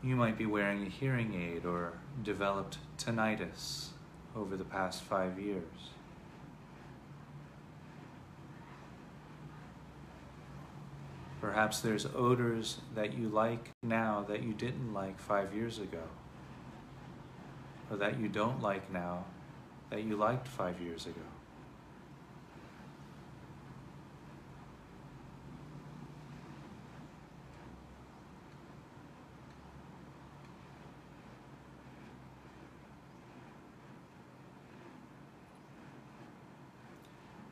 You 0.01 0.15
might 0.15 0.37
be 0.37 0.45
wearing 0.45 0.85
a 0.85 0.89
hearing 0.89 1.35
aid 1.35 1.65
or 1.65 1.93
developed 2.23 2.79
tinnitus 2.97 3.89
over 4.35 4.57
the 4.57 4.65
past 4.65 5.03
five 5.03 5.39
years. 5.39 5.91
Perhaps 11.39 11.81
there's 11.81 12.07
odors 12.15 12.79
that 12.95 13.13
you 13.13 13.29
like 13.29 13.69
now 13.83 14.25
that 14.27 14.41
you 14.43 14.53
didn't 14.53 14.93
like 14.93 15.19
five 15.19 15.53
years 15.53 15.77
ago, 15.77 16.03
or 17.91 17.97
that 17.97 18.19
you 18.19 18.27
don't 18.27 18.61
like 18.61 18.91
now 18.91 19.25
that 19.93 20.03
you 20.05 20.15
liked 20.15 20.47
five 20.47 20.81
years 20.81 21.05
ago. 21.05 21.21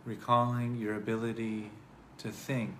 recalling 0.03 0.75
your 0.75 0.95
ability 0.95 1.69
to 2.17 2.29
think 2.29 2.75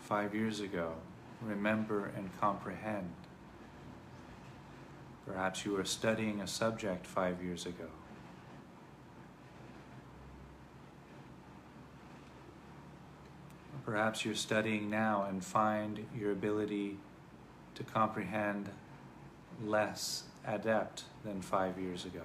five 0.00 0.34
years 0.34 0.60
ago, 0.60 0.94
remember 1.40 2.10
and 2.16 2.28
comprehend. 2.40 3.12
Perhaps 5.26 5.64
you 5.64 5.72
were 5.72 5.84
studying 5.84 6.40
a 6.40 6.46
subject 6.46 7.06
five 7.06 7.40
years 7.42 7.64
ago. 7.64 7.86
Perhaps 13.84 14.24
you're 14.24 14.34
studying 14.34 14.88
now 14.88 15.26
and 15.28 15.44
find 15.44 16.06
your 16.16 16.32
ability 16.32 16.96
to 17.74 17.82
comprehend 17.84 18.70
less 19.62 20.24
adept 20.46 21.04
than 21.24 21.42
five 21.42 21.78
years 21.78 22.04
ago. 22.06 22.22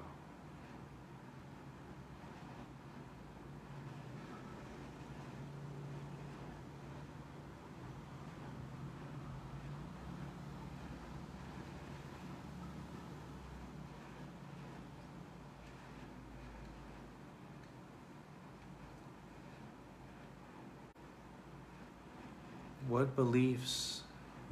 What 23.09 23.15
beliefs 23.15 24.03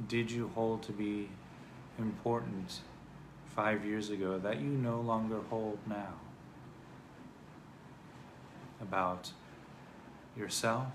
did 0.08 0.32
you 0.32 0.50
hold 0.56 0.82
to 0.82 0.92
be 0.92 1.28
important 1.96 2.80
five 3.54 3.84
years 3.84 4.10
ago 4.10 4.36
that 4.40 4.60
you 4.60 4.66
no 4.66 5.00
longer 5.00 5.38
hold 5.48 5.78
now? 5.86 6.14
About 8.82 9.30
yourself? 10.36 10.90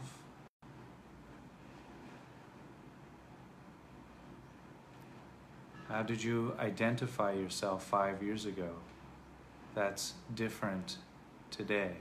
How 5.87 6.03
did 6.03 6.21
you 6.21 6.53
identify 6.59 7.31
yourself 7.31 7.85
five 7.85 8.21
years 8.21 8.45
ago 8.45 8.71
that's 9.73 10.15
different 10.35 10.97
today? 11.49 11.93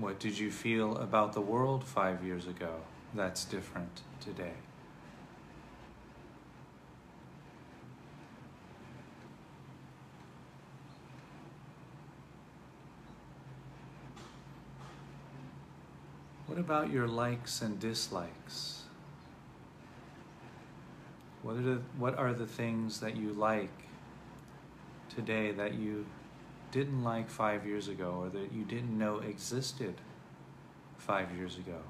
What 0.00 0.20
did 0.20 0.38
you 0.38 0.52
feel 0.52 0.96
about 0.98 1.32
the 1.32 1.40
world 1.40 1.82
five 1.82 2.22
years 2.24 2.46
ago 2.46 2.82
that's 3.14 3.44
different 3.44 4.02
today? 4.20 4.52
What 16.46 16.58
about 16.58 16.92
your 16.92 17.08
likes 17.08 17.60
and 17.60 17.80
dislikes? 17.80 18.82
What 21.42 21.56
are 21.56 21.62
the, 21.62 21.82
what 21.98 22.16
are 22.16 22.32
the 22.32 22.46
things 22.46 23.00
that 23.00 23.16
you 23.16 23.32
like 23.32 23.70
today 25.08 25.50
that 25.50 25.74
you 25.74 26.06
didn't 26.70 27.02
like 27.02 27.28
five 27.30 27.66
years 27.66 27.88
ago 27.88 28.18
or 28.20 28.28
that 28.28 28.52
you 28.52 28.64
didn't 28.64 28.96
know 28.96 29.18
existed 29.18 29.94
five 30.98 31.34
years 31.36 31.56
ago. 31.56 31.80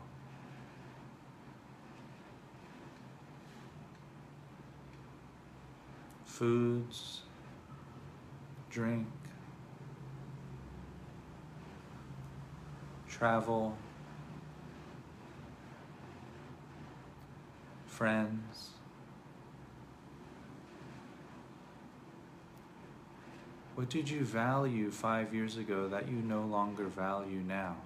Foods, 6.24 7.22
drink, 8.70 9.08
travel, 13.08 13.76
friends. 17.86 18.77
What 23.78 23.90
did 23.90 24.10
you 24.10 24.24
value 24.24 24.90
five 24.90 25.32
years 25.32 25.56
ago 25.56 25.86
that 25.86 26.08
you 26.08 26.16
no 26.16 26.42
longer 26.42 26.86
value 26.86 27.38
now? 27.46 27.76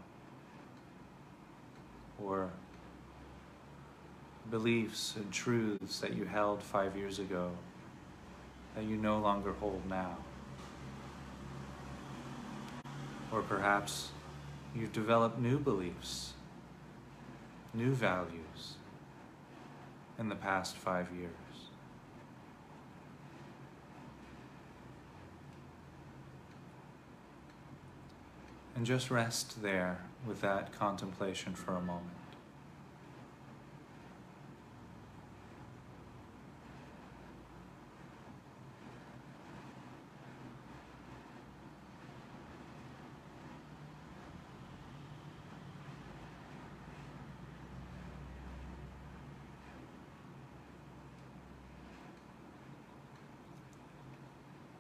Or 2.19 2.49
beliefs 4.51 5.17
and 5.17 5.31
truths 5.31 6.01
that 6.01 6.17
you 6.17 6.25
held 6.25 6.63
five 6.63 6.97
years 6.97 7.19
ago 7.19 7.51
that 8.75 8.85
you 8.85 8.97
no 8.97 9.19
longer 9.19 9.53
hold 9.53 9.83
now? 9.87 10.17
Or 13.31 13.43
perhaps 13.43 14.13
you've 14.75 14.95
developed 14.95 15.39
new 15.39 15.59
beliefs, 15.59 16.33
new 17.75 17.93
values 17.93 18.77
in 20.19 20.31
the 20.31 20.37
past 20.37 20.75
five 20.75 21.09
years. 21.15 21.42
And 28.83 28.87
just 28.89 29.13
rest 29.13 29.63
there 29.63 30.01
with 30.27 30.41
that 30.41 30.77
contemplation 30.77 31.55
for 31.55 31.77
a 31.77 31.81
moment. 31.81 32.09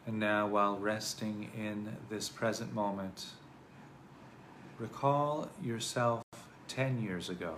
And 0.09 0.19
now, 0.19 0.49
while 0.49 0.77
resting 0.77 1.53
in 1.57 1.97
this 2.11 2.29
present 2.29 2.75
moment, 2.75 3.27
Recall 4.79 5.49
yourself 5.63 6.25
10 6.69 7.03
years 7.03 7.29
ago. 7.29 7.55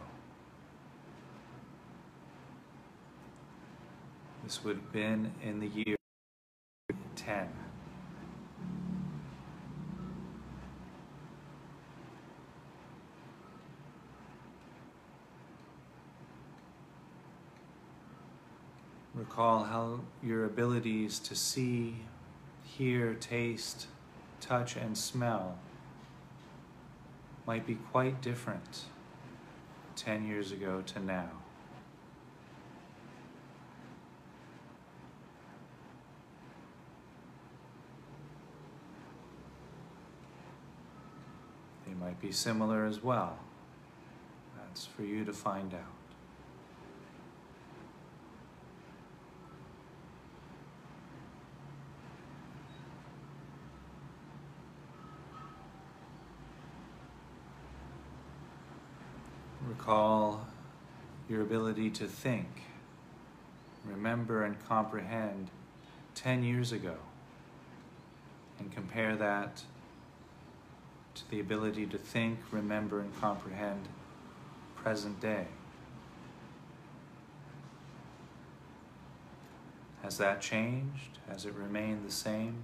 This 4.42 4.62
would 4.62 4.76
have 4.76 4.92
been 4.92 5.32
in 5.42 5.60
the 5.60 5.68
year 5.68 5.96
10. 7.16 7.48
Recall 19.14 19.64
how 19.64 20.00
your 20.22 20.44
abilities 20.44 21.18
to 21.20 21.34
see, 21.34 21.96
hear, 22.64 23.14
taste, 23.14 23.86
touch, 24.40 24.76
and 24.76 24.98
smell 24.98 25.56
might 27.46 27.66
be 27.66 27.74
quite 27.74 28.22
different 28.22 28.84
10 29.96 30.26
years 30.26 30.50
ago 30.50 30.82
to 30.86 31.00
now. 31.00 31.30
They 41.86 41.94
might 41.94 42.20
be 42.20 42.32
similar 42.32 42.86
as 42.86 43.02
well. 43.02 43.38
That's 44.56 44.86
for 44.86 45.02
you 45.02 45.24
to 45.24 45.32
find 45.32 45.74
out. 45.74 46.03
Recall 59.86 60.46
your 61.28 61.42
ability 61.42 61.90
to 61.90 62.06
think, 62.06 62.48
remember, 63.84 64.42
and 64.42 64.56
comprehend 64.66 65.50
10 66.14 66.42
years 66.42 66.72
ago, 66.72 66.94
and 68.58 68.72
compare 68.72 69.14
that 69.14 69.62
to 71.16 71.30
the 71.30 71.38
ability 71.38 71.84
to 71.84 71.98
think, 71.98 72.38
remember, 72.50 72.98
and 73.00 73.14
comprehend 73.20 73.88
present 74.74 75.20
day. 75.20 75.48
Has 80.02 80.16
that 80.16 80.40
changed? 80.40 81.18
Has 81.28 81.44
it 81.44 81.52
remained 81.52 82.08
the 82.08 82.12
same? 82.12 82.62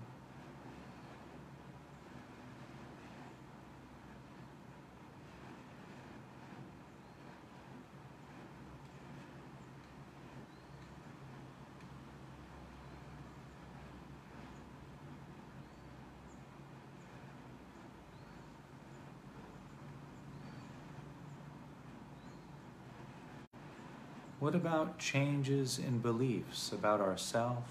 What 24.41 24.55
about 24.55 24.99
changes 24.99 25.79
in 25.79 25.99
beliefs 25.99 26.73
about 26.73 27.03
ourself? 27.03 27.65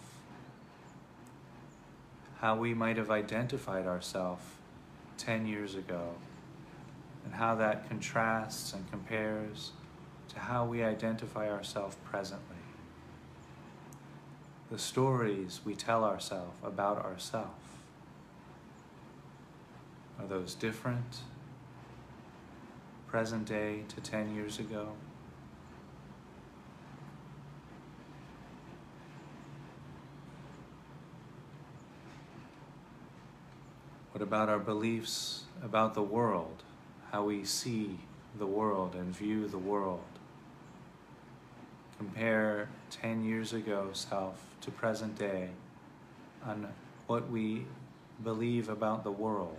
How 2.42 2.56
we 2.56 2.76
might 2.76 2.96
have 2.98 3.10
identified 3.10 3.88
ourselves 3.88 4.44
10 5.18 5.48
years 5.48 5.74
ago, 5.74 6.14
and 7.26 7.34
how 7.34 7.56
that 7.56 7.90
contrasts 7.90 8.72
and 8.72 8.88
compares 8.92 9.72
to 10.30 10.40
how 10.40 10.64
we 10.64 10.84
identify 10.84 11.50
ourselves 11.50 11.98
presently. 12.06 12.56
The 14.70 14.78
stories 14.78 15.62
we 15.66 15.74
tell 15.74 16.04
ourselves 16.04 16.56
about 16.64 17.04
ourselves. 17.04 17.50
Are 20.20 20.28
those 20.28 20.54
different 20.54 21.22
present 23.08 23.46
day 23.46 23.86
to 23.88 24.00
10 24.02 24.36
years 24.36 24.60
ago? 24.60 24.90
What 34.20 34.28
about 34.28 34.50
our 34.50 34.60
beliefs 34.60 35.44
about 35.64 35.94
the 35.94 36.04
world, 36.04 36.64
how 37.10 37.24
we 37.24 37.46
see 37.46 38.00
the 38.38 38.46
world 38.46 38.94
and 38.94 39.16
view 39.16 39.48
the 39.48 39.58
world? 39.58 40.04
Compare 41.98 42.68
10 42.92 43.24
years 43.24 43.54
ago 43.54 43.92
self 43.94 44.36
to 44.60 44.72
present 44.72 45.18
day 45.18 45.52
on 46.46 46.68
what 47.08 47.30
we 47.30 47.64
believe 48.22 48.68
about 48.68 49.06
the 49.06 49.12
world, 49.12 49.56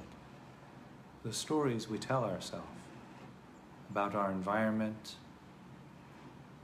the 1.25 1.33
stories 1.33 1.89
we 1.89 1.97
tell 1.97 2.25
ourselves 2.25 2.67
about 3.91 4.15
our 4.15 4.31
environment 4.31 5.15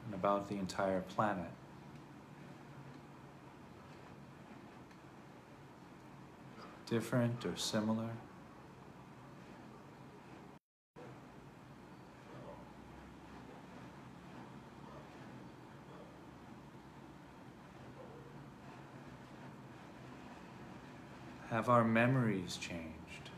and 0.05 0.12
about 0.12 0.51
the 0.51 0.57
entire 0.57 1.01
planet. 1.01 1.56
Different 6.87 7.45
or 7.45 7.57
similar? 7.57 8.11
Have 21.51 21.68
our 21.68 21.84
memories 21.84 22.57
changed? 22.57 23.30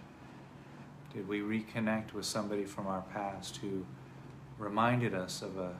Did 1.15 1.29
we 1.29 1.41
reconnect 1.41 2.13
with 2.13 2.25
somebody 2.25 2.65
from 2.65 2.87
our 2.87 3.03
past 3.03 3.59
who 3.59 3.87
reminded 4.59 5.15
us 5.15 5.41
of 5.41 5.57
a 5.57 5.75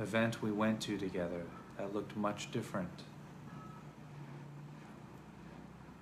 event 0.00 0.42
we 0.42 0.52
went 0.52 0.80
to 0.82 0.96
together 0.96 1.42
that 1.76 1.92
looked 1.92 2.16
much 2.16 2.50
different 2.52 3.02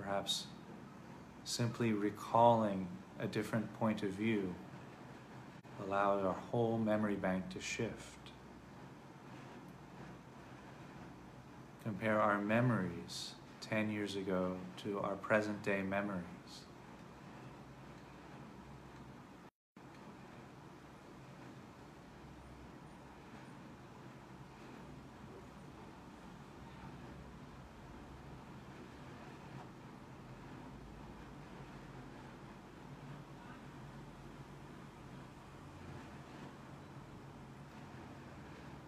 perhaps 0.06 0.46
simply 1.44 1.92
recalling 1.92 2.86
a 3.18 3.26
different 3.26 3.72
point 3.78 4.02
of 4.02 4.10
view 4.10 4.54
allows 5.86 6.24
our 6.24 6.32
whole 6.32 6.78
memory 6.78 7.14
bank 7.14 7.48
to 7.50 7.60
shift. 7.60 7.92
Compare 11.82 12.20
our 12.20 12.40
memories 12.40 13.34
10 13.60 13.90
years 13.90 14.16
ago 14.16 14.56
to 14.84 14.98
our 15.00 15.14
present 15.16 15.62
day 15.62 15.82
memories. 15.82 16.22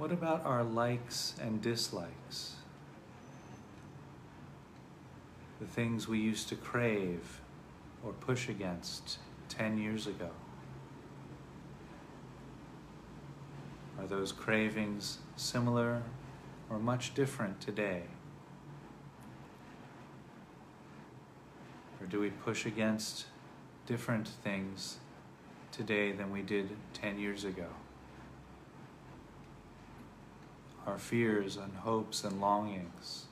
What 0.08 0.16
about 0.16 0.46
our 0.46 0.64
likes 0.64 1.34
and 1.38 1.60
dislikes? 1.60 2.54
The 5.60 5.66
things 5.66 6.08
we 6.08 6.18
used 6.18 6.48
to 6.48 6.56
crave 6.56 7.42
or 8.02 8.14
push 8.14 8.48
against 8.48 9.18
10 9.50 9.76
years 9.76 10.06
ago? 10.06 10.30
Are 14.00 14.06
those 14.06 14.32
cravings 14.32 15.18
similar 15.36 16.02
or 16.70 16.78
much 16.78 17.12
different 17.12 17.60
today? 17.60 18.04
Or 22.00 22.06
do 22.06 22.18
we 22.18 22.30
push 22.30 22.64
against 22.64 23.26
different 23.84 24.26
things 24.26 24.96
today 25.70 26.12
than 26.12 26.32
we 26.32 26.40
did 26.40 26.70
10 26.94 27.18
years 27.18 27.44
ago? 27.44 27.66
Our 30.88 30.96
fears 30.96 31.58
and 31.58 31.76
hopes 31.76 32.24
and 32.24 32.40
longings. 32.40 33.26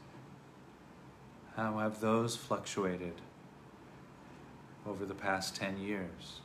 How 1.56 1.78
have 1.78 2.00
those 2.00 2.36
fluctuated 2.36 3.14
over 4.86 5.06
the 5.06 5.14
past 5.14 5.56
10 5.56 5.78
years? 5.78 6.40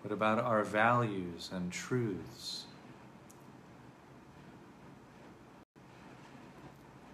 What 0.00 0.05
about 0.16 0.38
our 0.38 0.62
values 0.62 1.50
and 1.52 1.70
truths? 1.70 2.64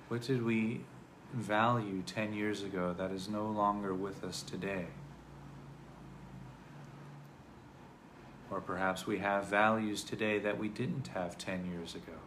What 0.07 0.23
did 0.23 0.45
we 0.45 0.83
value 1.35 2.03
10 2.07 2.33
years 2.33 2.63
ago 2.63 2.95
that 2.97 3.11
is 3.11 3.29
no 3.29 3.49
longer 3.49 3.93
with 3.93 4.23
us 4.23 4.41
today? 4.41 4.87
Or 8.53 8.61
perhaps 8.61 9.05
we 9.05 9.19
have 9.19 9.47
values 9.47 10.05
today 10.05 10.39
that 10.39 10.57
we 10.57 10.69
didn't 10.69 11.09
have 11.09 11.37
10 11.37 11.73
years 11.73 11.97
ago. 11.97 12.21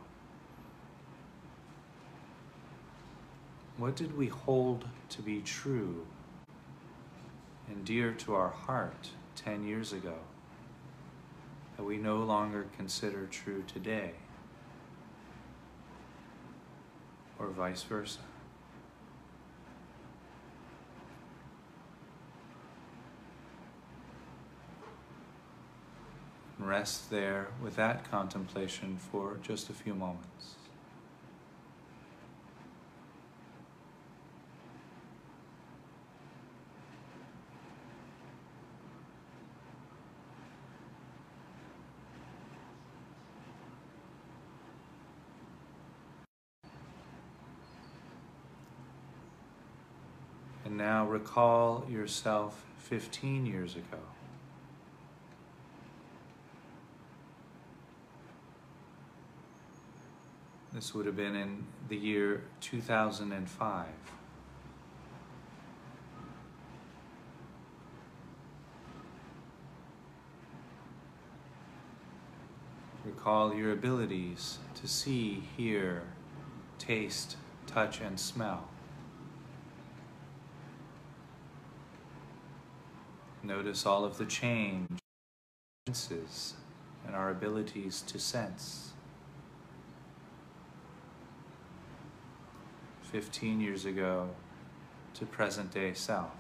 What 3.78 3.96
did 3.96 4.18
we 4.18 4.28
hold 4.28 4.90
to 5.08 5.22
be 5.22 5.40
true 5.40 6.06
and 7.70 7.86
dear 7.86 8.12
to 8.12 8.36
our 8.36 8.50
heart 8.50 9.12
10 9.38 9.66
years 9.66 9.94
ago 9.94 10.16
that 11.78 11.84
we 11.84 11.98
no 11.98 12.18
longer 12.18 12.68
consider 12.78 13.28
true 13.28 13.64
today, 13.68 14.12
or 17.40 17.48
vice 17.48 17.84
versa. 17.84 18.20
Rest 26.58 27.10
there 27.10 27.50
with 27.62 27.76
that 27.76 28.10
contemplation 28.10 28.98
for 28.98 29.38
just 29.44 29.70
a 29.70 29.74
few 29.74 29.94
moments. 29.94 30.56
And 50.66 50.78
now 50.78 51.05
recall 51.16 51.86
yourself 51.90 52.66
15 52.80 53.46
years 53.46 53.78
ago. 53.78 54.00
This 60.74 60.94
would 60.94 61.06
have 61.06 61.16
been 61.16 61.34
in 61.34 61.64
the 61.88 61.96
year 61.96 62.44
2005. 62.60 63.86
Recall 73.06 73.56
your 73.56 73.72
abilities 73.72 74.58
to 74.82 74.88
see, 74.90 75.44
hear, 75.56 76.02
taste, 76.78 77.38
touch, 77.68 78.02
and 78.02 78.20
smell. 78.20 78.68
Notice 83.46 83.86
all 83.86 84.04
of 84.04 84.18
the 84.18 84.26
change, 84.26 84.90
senses, 85.88 86.56
and 87.06 87.16
our 87.16 87.30
abilities 87.30 88.02
to 88.08 88.18
sense. 88.18 88.94
15 93.04 93.62
years 93.62 93.86
ago 93.86 94.30
to 95.14 95.28
present 95.28 95.72
day 95.72 95.94
self. 95.94 96.32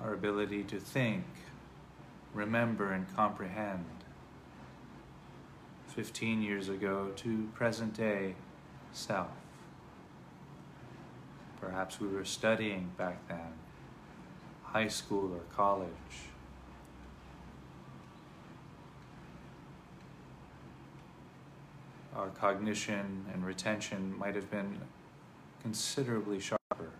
Our 0.00 0.11
ability 0.22 0.62
to 0.62 0.78
think, 0.78 1.24
remember, 2.32 2.92
and 2.92 3.12
comprehend. 3.16 3.84
15 5.88 6.40
years 6.40 6.68
ago 6.68 7.10
to 7.16 7.48
present 7.54 7.92
day 7.94 8.36
self. 8.92 9.26
Perhaps 11.60 12.00
we 12.00 12.06
were 12.06 12.24
studying 12.24 12.90
back 12.96 13.26
then, 13.26 13.52
high 14.62 14.86
school 14.86 15.34
or 15.34 15.40
college. 15.54 15.90
Our 22.14 22.28
cognition 22.28 23.26
and 23.34 23.44
retention 23.44 24.16
might 24.16 24.36
have 24.36 24.50
been 24.52 24.78
considerably 25.62 26.38
sharper. 26.38 26.90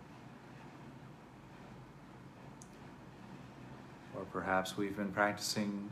Or 4.15 4.22
perhaps 4.33 4.75
we've 4.75 4.97
been 4.97 5.11
practicing 5.11 5.91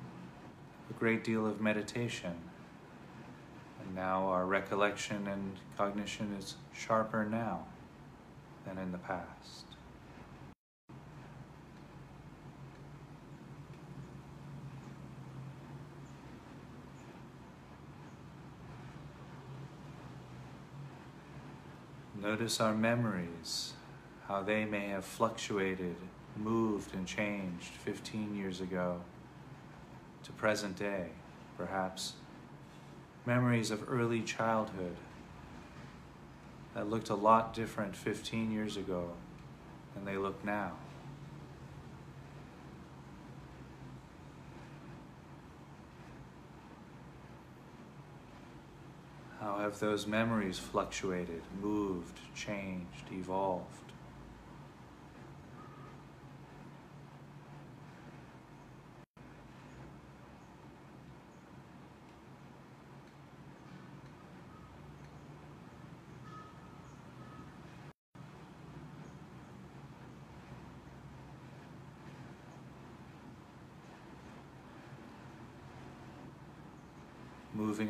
a 0.89 0.93
great 0.93 1.23
deal 1.23 1.45
of 1.45 1.61
meditation. 1.61 2.33
And 3.79 3.95
now 3.95 4.25
our 4.25 4.47
recollection 4.47 5.27
and 5.27 5.57
cognition 5.77 6.35
is 6.39 6.55
sharper 6.73 7.23
now 7.23 7.67
than 8.65 8.79
in 8.79 8.91
the 8.91 8.97
past. 8.97 9.65
Notice 22.19 22.59
our 22.59 22.73
memories, 22.73 23.73
how 24.27 24.41
they 24.41 24.65
may 24.65 24.89
have 24.89 25.05
fluctuated, 25.05 25.95
moved, 26.37 26.93
and 26.93 27.05
changed 27.05 27.73
15 27.83 28.35
years 28.35 28.61
ago 28.61 29.01
to 30.23 30.31
present 30.31 30.77
day, 30.77 31.07
perhaps 31.57 32.13
memories 33.25 33.71
of 33.71 33.83
early 33.87 34.21
childhood 34.21 34.95
that 36.73 36.89
looked 36.89 37.09
a 37.09 37.15
lot 37.15 37.53
different 37.53 37.95
15 37.95 38.51
years 38.51 38.77
ago 38.77 39.11
than 39.93 40.05
they 40.05 40.17
look 40.17 40.43
now. 40.43 40.71
How 49.39 49.57
have 49.57 49.79
those 49.79 50.05
memories 50.05 50.59
fluctuated, 50.59 51.41
moved, 51.61 52.19
changed, 52.35 53.11
evolved? 53.11 53.90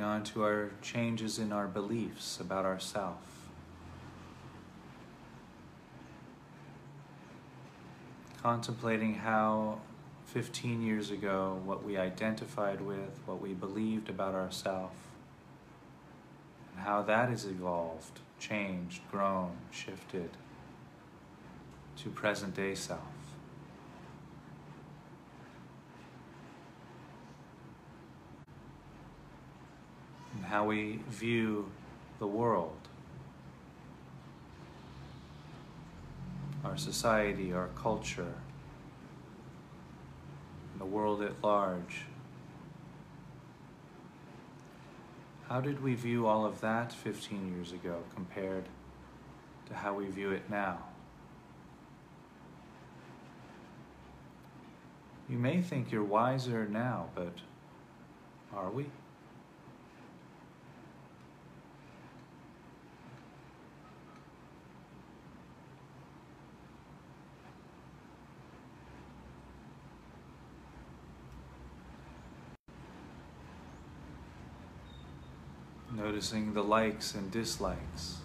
Moving 0.01 0.15
on 0.15 0.23
to 0.23 0.43
our 0.43 0.71
changes 0.81 1.37
in 1.37 1.51
our 1.51 1.67
beliefs 1.67 2.39
about 2.39 2.65
ourself. 2.65 3.19
Contemplating 8.41 9.13
how 9.13 9.79
15 10.25 10.81
years 10.81 11.11
ago 11.11 11.61
what 11.65 11.83
we 11.83 11.97
identified 11.97 12.81
with, 12.81 13.19
what 13.27 13.39
we 13.39 13.53
believed 13.53 14.09
about 14.09 14.33
ourself, 14.33 14.91
and 16.73 16.83
how 16.83 17.03
that 17.03 17.29
has 17.29 17.45
evolved, 17.45 18.21
changed, 18.39 19.01
grown, 19.11 19.51
shifted 19.69 20.31
to 21.97 22.09
present 22.09 22.55
day 22.55 22.73
self. 22.73 23.20
How 30.51 30.65
we 30.65 30.99
view 31.07 31.71
the 32.19 32.27
world, 32.27 32.75
our 36.65 36.75
society, 36.75 37.53
our 37.53 37.69
culture, 37.69 38.33
the 40.77 40.83
world 40.83 41.21
at 41.21 41.41
large. 41.41 42.01
How 45.47 45.61
did 45.61 45.81
we 45.81 45.95
view 45.95 46.27
all 46.27 46.45
of 46.45 46.59
that 46.59 46.91
15 46.91 47.55
years 47.55 47.71
ago 47.71 48.03
compared 48.13 48.65
to 49.69 49.73
how 49.73 49.93
we 49.93 50.07
view 50.07 50.31
it 50.31 50.49
now? 50.49 50.79
You 55.29 55.37
may 55.37 55.61
think 55.61 55.93
you're 55.93 56.03
wiser 56.03 56.67
now, 56.67 57.07
but 57.15 57.35
are 58.53 58.69
we? 58.69 58.87
Noticing 76.22 76.53
the 76.53 76.63
likes 76.63 77.15
and 77.15 77.32
dislikes. 77.32 78.17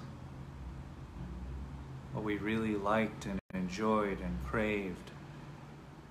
What 2.13 2.27
we 2.27 2.37
really 2.37 2.75
liked 2.75 3.25
and 3.25 3.41
enjoyed 3.55 4.21
and 4.21 4.37
craved 4.45 5.13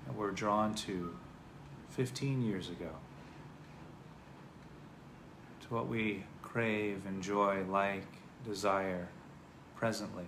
that 0.04 0.16
we're 0.16 0.32
drawn 0.32 0.74
to 0.74 1.16
15 1.90 2.42
years 2.42 2.70
ago, 2.70 2.90
to 5.60 5.66
what 5.72 5.86
we 5.86 6.24
crave, 6.42 7.02
enjoy, 7.06 7.62
like, 7.68 8.08
desire 8.44 9.06
presently. 9.76 10.26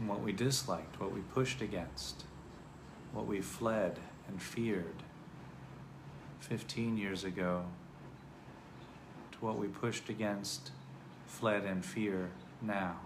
And 0.00 0.08
what 0.08 0.22
we 0.22 0.32
disliked, 0.32 1.00
what 1.00 1.12
we 1.12 1.20
pushed 1.20 1.62
against, 1.62 2.24
what 3.12 3.26
we 3.28 3.40
fled 3.40 4.00
and 4.26 4.42
feared 4.42 5.04
15 6.48 6.98
years 6.98 7.24
ago, 7.24 7.64
to 9.32 9.38
what 9.40 9.56
we 9.56 9.66
pushed 9.66 10.10
against, 10.10 10.72
fled, 11.26 11.64
in 11.64 11.80
fear 11.80 12.28
now. 12.60 12.96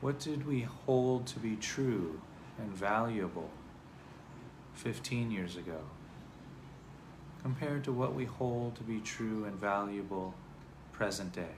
What 0.00 0.18
did 0.18 0.44
we 0.44 0.62
hold 0.62 1.28
to 1.28 1.38
be 1.38 1.54
true 1.54 2.20
and 2.58 2.72
valuable 2.72 3.50
15 4.74 5.30
years 5.30 5.56
ago 5.56 5.78
compared 7.42 7.84
to 7.84 7.92
what 7.92 8.14
we 8.14 8.24
hold 8.24 8.76
to 8.76 8.82
be 8.82 9.00
true 9.00 9.44
and 9.44 9.54
valuable 9.54 10.34
present 10.92 11.32
day? 11.32 11.56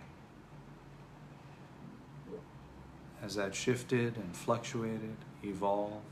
Has 3.21 3.35
that 3.37 3.55
shifted 3.55 4.17
and 4.17 4.37
fluctuated, 4.37 5.17
evolved? 5.43 6.05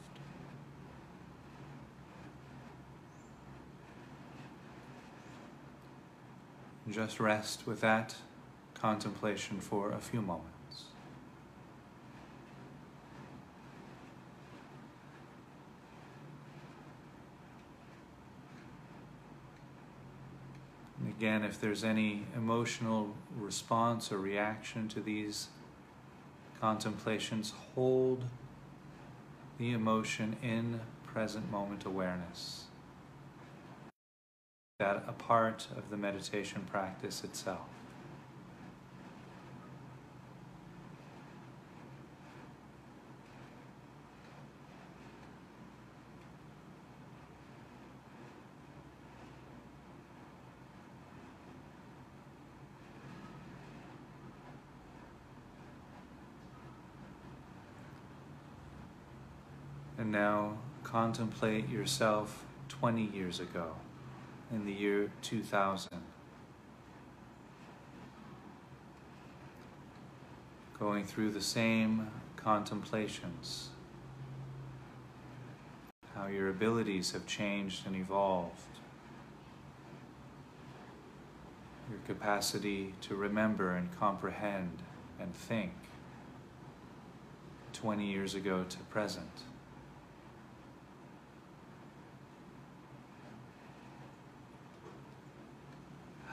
Just 6.91 7.21
rest 7.21 7.67
with 7.67 7.81
that 7.81 8.17
contemplation 8.75 9.61
for 9.61 9.93
a 9.93 10.01
few 10.01 10.21
moments. 10.21 10.62
Again, 21.23 21.45
if 21.45 21.61
there's 21.61 21.85
any 21.85 22.25
emotional 22.35 23.15
response 23.39 24.11
or 24.11 24.19
reaction 24.19 24.89
to 24.89 25.01
these 25.01 25.51
contemplations, 26.61 27.53
hold 27.77 28.25
the 29.57 29.71
emotion 29.71 30.35
in 30.43 30.81
present 31.07 31.49
moment 31.49 31.85
awareness. 31.85 32.65
That 34.81 35.05
a 35.07 35.13
part 35.13 35.69
of 35.77 35.91
the 35.91 35.97
meditation 35.97 36.67
practice 36.69 37.23
itself. 37.23 37.69
And 60.03 60.11
now 60.11 60.57
contemplate 60.93 61.71
yourself 61.71 62.45
20 62.69 63.03
years 63.15 63.41
ago, 63.41 63.77
in 64.51 64.67
the 64.67 64.73
year 64.73 65.11
2000. 65.23 65.89
Going 70.79 71.07
through 71.07 71.31
the 71.31 71.41
same 71.41 72.09
contemplations, 72.37 73.71
how 76.15 76.27
your 76.27 76.51
abilities 76.51 77.13
have 77.13 77.27
changed 77.27 77.87
and 77.87 77.97
evolved, 77.97 78.61
your 81.89 82.01
capacity 82.07 82.93
to 83.01 83.15
remember 83.15 83.75
and 83.75 83.89
comprehend 83.99 84.83
and 85.19 85.35
think 85.35 85.73
20 87.73 88.05
years 88.05 88.35
ago 88.35 88.67
to 88.69 88.77
present. 88.91 89.45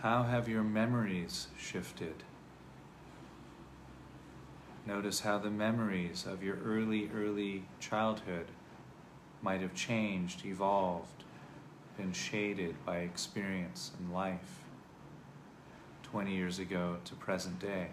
How 0.02 0.24
have 0.24 0.47
your 0.47 0.64
memories 0.64 1.47
shifted? 1.58 2.24
Notice 4.86 5.20
how 5.20 5.39
the 5.39 5.52
memories 5.52 6.26
of 6.26 6.41
your 6.41 6.56
early, 6.64 7.10
early 7.14 7.66
childhood 7.82 8.45
might 9.41 9.60
have 9.60 9.74
changed, 9.74 10.45
evolved, 10.45 11.26
been 11.97 12.14
shaded 12.14 12.78
by 12.86 13.00
experience 13.00 13.91
and 14.00 14.14
life 14.14 14.64
20 16.04 16.34
years 16.34 16.60
ago 16.60 17.00
to 17.04 17.14
present 17.16 17.60
day. 17.60 17.89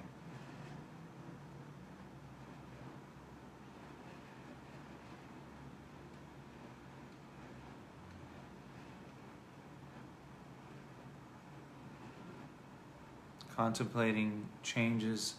Contemplating 13.57 14.47
changes 14.63 15.35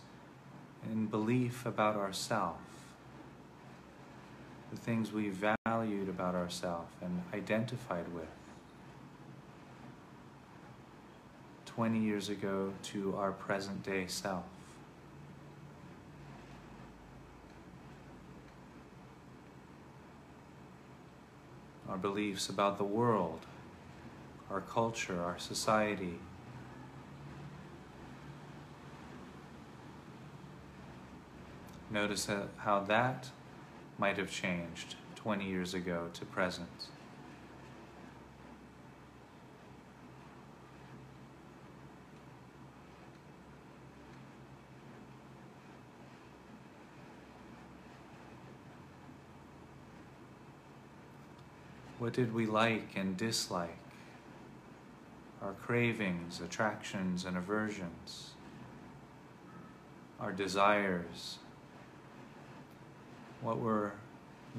in 0.91 1.05
belief 1.05 1.65
about 1.65 1.95
ourself, 1.95 2.57
the 4.72 4.78
things 4.78 5.11
we 5.11 5.30
valued 5.65 6.09
about 6.09 6.34
ourself 6.34 6.88
and 7.01 7.22
identified 7.34 8.11
with 8.13 8.28
20 11.65 11.99
years 11.99 12.28
ago 12.28 12.74
to 12.82 13.15
our 13.15 13.32
present 13.32 13.84
day 13.84 14.07
self. 14.07 14.43
Our 21.88 21.97
beliefs 21.97 22.49
about 22.49 22.80
the 22.80 22.84
world, 22.84 23.41
our 24.49 24.61
culture, 24.61 25.22
our 25.22 25.38
society, 25.38 26.15
Notice 31.97 32.29
how 32.57 32.81
that 32.81 33.27
might 33.97 34.17
have 34.17 34.29
changed 34.29 34.93
20 35.15 35.47
years 35.47 35.73
ago 35.73 36.09
to 36.13 36.25
present. 36.25 36.69
What 51.97 52.13
did 52.13 52.31
we 52.31 52.45
like 52.45 52.89
and 52.95 53.17
dislike? 53.17 53.79
Our 55.41 55.53
cravings, 55.53 56.41
attractions, 56.41 57.25
and 57.25 57.35
aversions, 57.35 58.35
our 60.19 60.31
desires, 60.31 61.39
what 63.47 63.61
were 63.61 63.93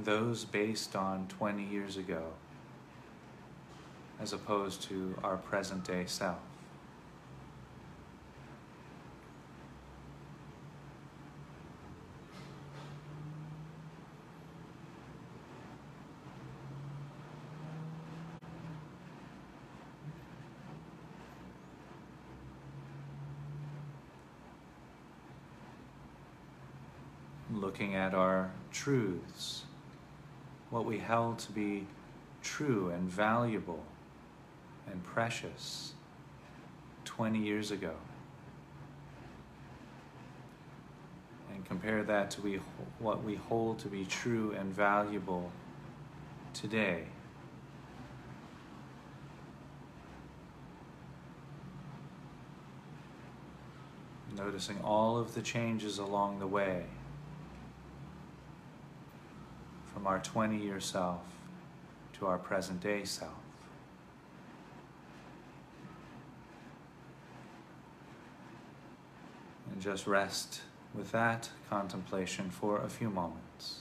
those 0.02 0.46
based 0.46 0.96
on 0.96 1.26
20 1.28 1.62
years 1.62 1.98
ago 1.98 2.32
as 4.18 4.32
opposed 4.32 4.82
to 4.82 5.14
our 5.22 5.36
present 5.36 5.84
day 5.84 6.04
self? 6.06 6.38
looking 27.50 27.94
at 27.94 28.14
our 28.14 28.50
truths, 28.70 29.64
what 30.70 30.84
we 30.84 30.98
held 30.98 31.38
to 31.40 31.52
be 31.52 31.86
true 32.42 32.90
and 32.90 33.08
valuable 33.10 33.84
and 34.90 35.02
precious 35.04 35.92
20 37.04 37.38
years 37.38 37.70
ago. 37.70 37.94
and 41.58 41.66
compare 41.66 42.04
that 42.04 42.30
to 42.30 42.40
we, 42.40 42.60
what 43.00 43.24
we 43.24 43.34
hold 43.34 43.80
to 43.80 43.88
be 43.88 44.04
true 44.04 44.54
and 44.56 44.72
valuable 44.72 45.50
today. 46.54 47.04
Noticing 54.36 54.80
all 54.84 55.18
of 55.18 55.34
the 55.34 55.42
changes 55.42 55.98
along 55.98 56.38
the 56.38 56.46
way 56.46 56.84
from 59.98 60.06
our 60.06 60.20
20 60.20 60.56
year 60.56 60.78
self 60.78 61.22
to 62.12 62.24
our 62.24 62.38
present 62.38 62.80
day 62.80 63.02
self. 63.02 63.32
And 69.72 69.82
just 69.82 70.06
rest 70.06 70.60
with 70.94 71.10
that 71.10 71.50
contemplation 71.68 72.48
for 72.48 72.80
a 72.80 72.88
few 72.88 73.10
moments. 73.10 73.80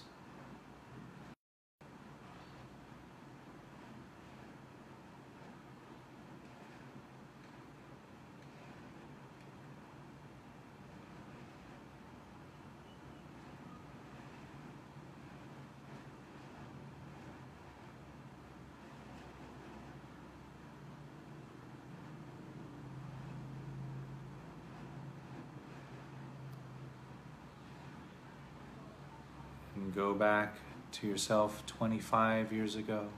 And 29.77 29.93
go 29.93 30.15
back 30.15 30.57
to 30.93 31.07
yourself 31.07 31.63
25 31.67 32.51
years 32.51 32.75
ago, 32.75 33.09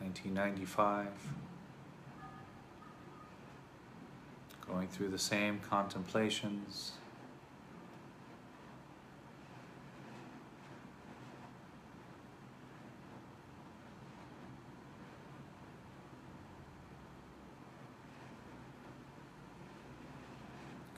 1995. 0.00 1.06
Going 4.66 4.88
through 4.88 5.10
the 5.10 5.18
same 5.18 5.60
contemplations. 5.60 6.92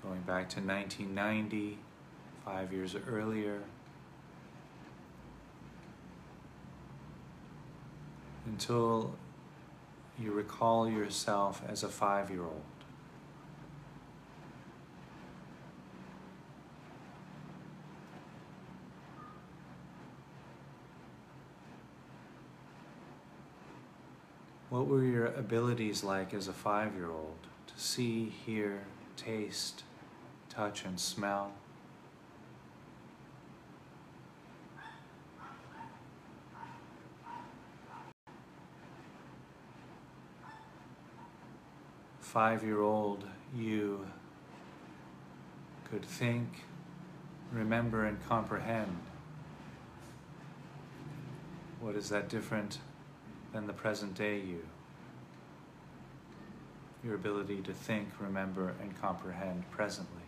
Going 0.03 0.23
back 0.23 0.49
to 0.51 0.61
1990, 0.61 1.79
five 2.43 2.73
years 2.73 2.97
earlier. 3.07 3.61
Until 8.59 9.15
you 10.19 10.33
recall 10.33 10.91
yourself 10.91 11.63
as 11.69 11.85
a 11.85 11.89
five 11.89 12.29
year 12.29 12.43
old. 12.43 12.63
What 24.71 24.89
were 24.89 25.05
your 25.05 25.27
abilities 25.27 26.03
like 26.03 26.35
as 26.35 26.49
a 26.49 26.53
five 26.53 26.97
year 26.97 27.13
old 27.13 27.39
to 27.69 27.81
see, 27.81 28.29
hear, 28.45 28.87
taste, 29.17 29.85
touch, 30.49 30.85
and 30.85 30.99
smell? 30.99 31.53
Five 42.29 42.63
year 42.63 42.83
old 42.83 43.25
you 43.57 44.07
could 45.91 46.05
think, 46.05 46.47
remember, 47.51 48.05
and 48.05 48.23
comprehend. 48.29 48.99
What 51.81 51.97
is 51.97 52.11
that 52.11 52.29
different 52.29 52.81
than 53.55 53.67
the 53.67 53.73
present 53.73 54.15
day 54.15 54.37
you? 54.41 54.63
Your 57.03 57.15
ability 57.15 57.63
to 57.63 57.73
think, 57.73 58.09
remember, 58.21 58.75
and 58.83 58.95
comprehend 59.01 59.65
presently. 59.71 60.28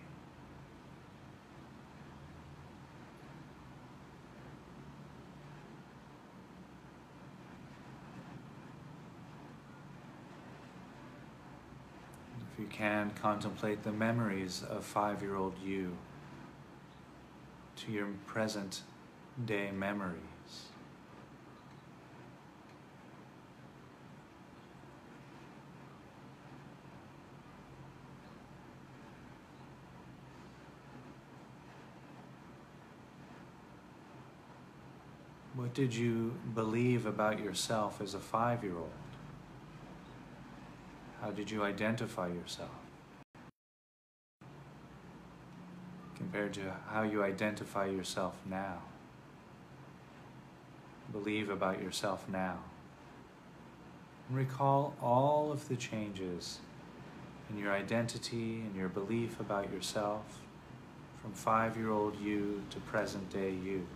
You 12.61 12.67
can, 12.67 13.11
contemplate 13.23 13.83
the 13.83 13.93
memories 13.93 14.63
of 14.69 14.85
five 14.85 15.23
year 15.23 15.35
old 15.35 15.55
you 15.65 15.97
to 17.77 17.91
your 17.91 18.09
present 18.27 18.83
day 19.47 19.71
memories. 19.71 20.21
What 35.55 35.73
did 35.73 35.95
you 35.95 36.35
believe 36.55 37.07
about 37.07 37.41
yourself 37.41 38.01
as 38.03 38.15
a 38.15 38.21
five 38.21 38.63
year 38.63 38.77
old? 38.77 38.91
How 41.31 41.37
did 41.37 41.49
you 41.49 41.63
identify 41.63 42.27
yourself? 42.27 42.75
Compared 46.17 46.53
to 46.55 46.75
how 46.89 47.03
you 47.03 47.23
identify 47.23 47.87
yourself 47.87 48.35
now. 48.45 48.79
Believe 51.13 51.49
about 51.49 51.81
yourself 51.81 52.29
now. 52.29 52.59
And 54.29 54.39
recall 54.39 54.97
all 55.01 55.53
of 55.53 55.69
the 55.69 55.77
changes 55.77 56.59
in 57.49 57.59
your 57.59 57.71
identity 57.71 58.63
and 58.67 58.75
your 58.75 58.89
belief 58.89 59.39
about 59.39 59.73
yourself 59.73 60.41
from 61.23 61.31
five 61.31 61.77
year 61.77 61.91
old 61.91 62.21
you 62.21 62.65
to 62.71 62.81
present 62.81 63.31
day 63.31 63.53
you. 63.53 63.87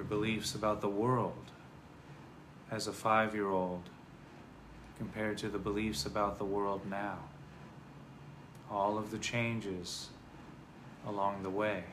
beliefs 0.11 0.53
about 0.53 0.81
the 0.81 0.89
world 0.89 1.51
as 2.69 2.85
a 2.85 2.91
five 2.91 3.33
year 3.33 3.47
old 3.47 3.89
compared 4.97 5.37
to 5.37 5.47
the 5.47 5.57
beliefs 5.57 6.05
about 6.05 6.37
the 6.37 6.43
world 6.43 6.81
now. 6.89 7.17
All 8.69 8.97
of 8.97 9.09
the 9.09 9.17
changes 9.17 10.09
along 11.07 11.43
the 11.43 11.49
way. 11.49 11.85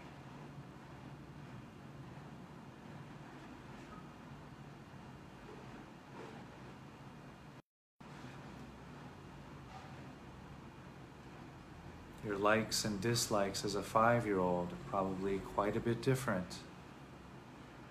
Your 12.27 12.37
likes 12.37 12.85
and 12.85 13.01
dislikes 13.01 13.65
as 13.65 13.77
a 13.77 13.83
five 13.83 14.27
year 14.27 14.41
old 14.41 14.73
are 14.73 14.91
probably 14.91 15.39
quite 15.55 15.77
a 15.77 15.81
bit 15.81 16.03
different 16.03 16.59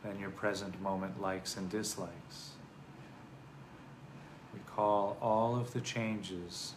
than 0.08 0.20
your 0.20 0.30
present 0.30 0.82
moment 0.82 1.22
likes 1.22 1.58
and 1.58 1.70
dislikes. 1.70 2.51
Recall 4.53 5.18
all 5.22 5.58
of 5.58 5.74
the 5.74 5.82
changes 5.82 6.74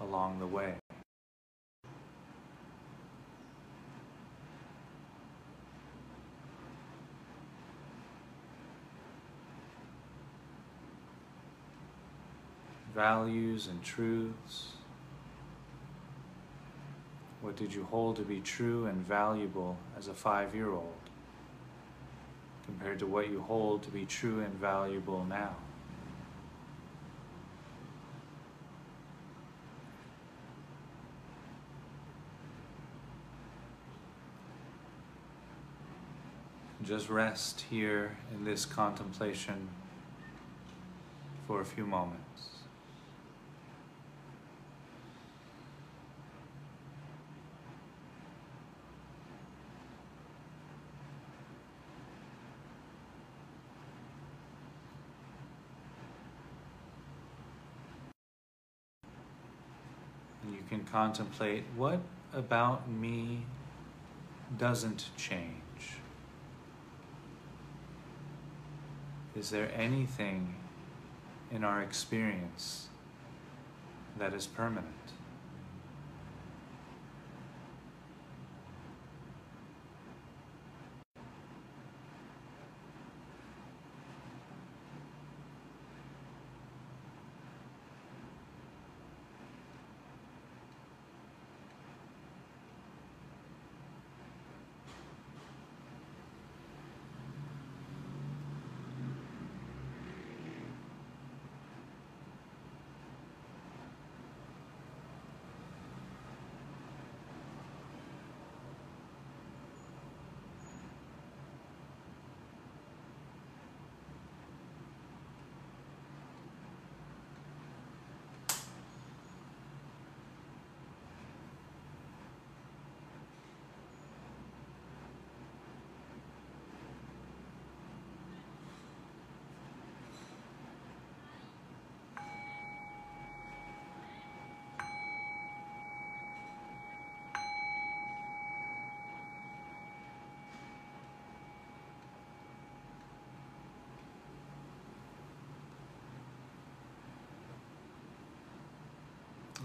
along 0.00 0.38
the 0.38 0.46
way. 0.46 0.74
Values 12.94 13.66
and 13.66 13.82
truths. 13.82 14.68
What 17.42 17.56
did 17.56 17.74
you 17.74 17.84
hold 17.90 18.16
to 18.16 18.22
be 18.22 18.40
true 18.40 18.86
and 18.86 19.06
valuable 19.06 19.76
as 19.98 20.08
a 20.08 20.14
five 20.14 20.54
year 20.54 20.70
old? 20.70 21.11
Compared 22.66 22.98
to 22.98 23.06
what 23.06 23.28
you 23.28 23.40
hold 23.42 23.82
to 23.82 23.90
be 23.90 24.04
true 24.04 24.40
and 24.40 24.54
valuable 24.54 25.24
now. 25.24 25.54
Just 36.82 37.08
rest 37.08 37.64
here 37.70 38.16
in 38.34 38.44
this 38.44 38.64
contemplation 38.64 39.68
for 41.46 41.60
a 41.60 41.64
few 41.64 41.86
moments. 41.86 42.22
you 60.50 60.62
can 60.68 60.81
contemplate 60.92 61.64
what 61.74 62.00
about 62.34 62.88
me 62.88 63.46
doesn't 64.58 65.08
change? 65.16 65.56
Is 69.34 69.48
there 69.48 69.72
anything 69.74 70.54
in 71.50 71.64
our 71.64 71.82
experience 71.82 72.88
that 74.18 74.34
is 74.34 74.46
permanent? 74.46 75.11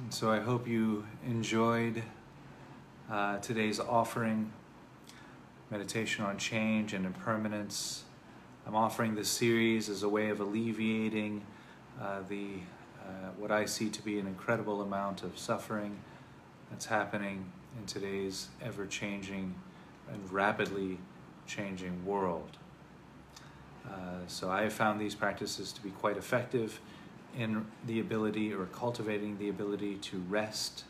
And 0.07 0.13
so 0.13 0.31
I 0.31 0.39
hope 0.39 0.69
you 0.69 1.05
enjoyed 1.25 2.01
uh, 3.11 3.39
today's 3.39 3.77
offering, 3.77 4.53
meditation 5.69 6.23
on 6.23 6.37
change 6.37 6.93
and 6.93 7.05
impermanence. 7.05 8.05
I'm 8.65 8.73
offering 8.73 9.15
this 9.15 9.27
series 9.27 9.89
as 9.89 10.03
a 10.03 10.07
way 10.07 10.29
of 10.29 10.39
alleviating 10.39 11.41
uh, 12.01 12.21
the 12.29 12.51
uh, 13.01 13.31
what 13.37 13.51
I 13.51 13.65
see 13.65 13.89
to 13.89 14.01
be 14.01 14.17
an 14.17 14.27
incredible 14.27 14.81
amount 14.81 15.23
of 15.23 15.37
suffering 15.37 15.99
that's 16.69 16.85
happening 16.85 17.51
in 17.77 17.85
today's 17.85 18.47
ever-changing 18.63 19.55
and 20.09 20.31
rapidly 20.31 20.99
changing 21.47 22.05
world. 22.05 22.55
Uh, 23.85 24.21
so 24.27 24.49
I 24.49 24.61
have 24.61 24.71
found 24.71 25.01
these 25.01 25.15
practices 25.15 25.73
to 25.73 25.83
be 25.83 25.89
quite 25.89 26.15
effective 26.15 26.79
in 27.37 27.65
the 27.85 27.99
ability 27.99 28.51
or 28.51 28.65
cultivating 28.65 29.37
the 29.37 29.49
ability 29.49 29.95
to 29.95 30.17
rest 30.27 30.83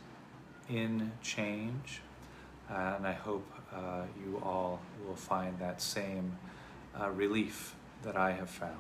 in 0.70 1.12
change. 1.22 2.02
Uh, 2.70 2.94
and 2.98 3.08
I 3.08 3.14
hope 3.14 3.46
uh, 3.74 4.04
you 4.24 4.42
all 4.44 4.80
will 5.06 5.16
find 5.16 5.60
that 5.60 5.82
same 5.82 6.38
uh, 7.00 7.10
relief 7.12 7.76
that 8.04 8.16
I 8.16 8.32
have 8.32 8.50
found. 8.50 8.74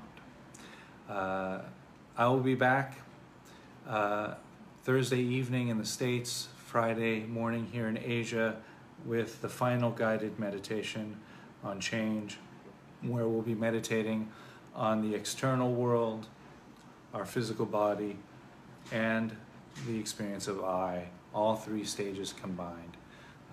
Uh, 1.09 1.59
I 2.18 2.28
will 2.28 2.39
be 2.39 2.55
back 2.55 2.95
uh, 3.88 4.36
Thursday 4.84 5.22
evening 5.22 5.68
in 5.68 5.78
the 5.78 5.86
States, 5.86 6.47
Friday 6.65 7.26
morning 7.26 7.68
here 7.72 7.88
in 7.88 7.97
Asia 7.97 8.57
with 9.05 9.41
the 9.41 9.49
final 9.49 9.91
guided 9.91 10.39
meditation 10.39 11.18
on 11.63 11.80
change, 11.80 12.38
where 13.01 13.28
we'll 13.28 13.41
be 13.41 13.55
meditating 13.55 14.30
on 14.76 15.01
the 15.01 15.15
external 15.15 15.74
world 15.74 16.28
our 17.14 17.26
physical 17.26 17.66
body, 17.66 18.18
and 18.91 19.36
the 19.88 19.99
experience 19.99 20.47
of 20.47 20.64
I, 20.64 21.10
all 21.34 21.55
three 21.55 21.84
stages 21.84 22.34
combined, 22.34 22.97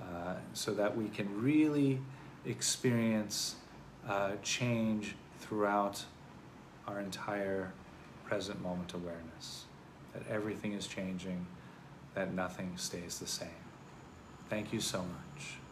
uh, 0.01 0.35
so 0.53 0.75
that 0.75 0.97
we 0.97 1.09
can 1.09 1.43
really 1.43 2.01
experience 2.47 3.57
uh, 4.09 4.33
change 4.43 5.17
throughout 5.41 6.05
our 6.87 7.01
entire 7.01 7.73
present 8.25 8.63
moment 8.63 8.93
awareness. 8.95 9.65
That 10.13 10.23
everything 10.31 10.73
is 10.73 10.87
changing, 10.87 11.47
that 12.15 12.33
nothing 12.33 12.73
stays 12.77 13.19
the 13.19 13.27
same. 13.27 13.49
Thank 14.49 14.73
you 14.73 14.81
so 14.81 14.99
much. 14.99 15.64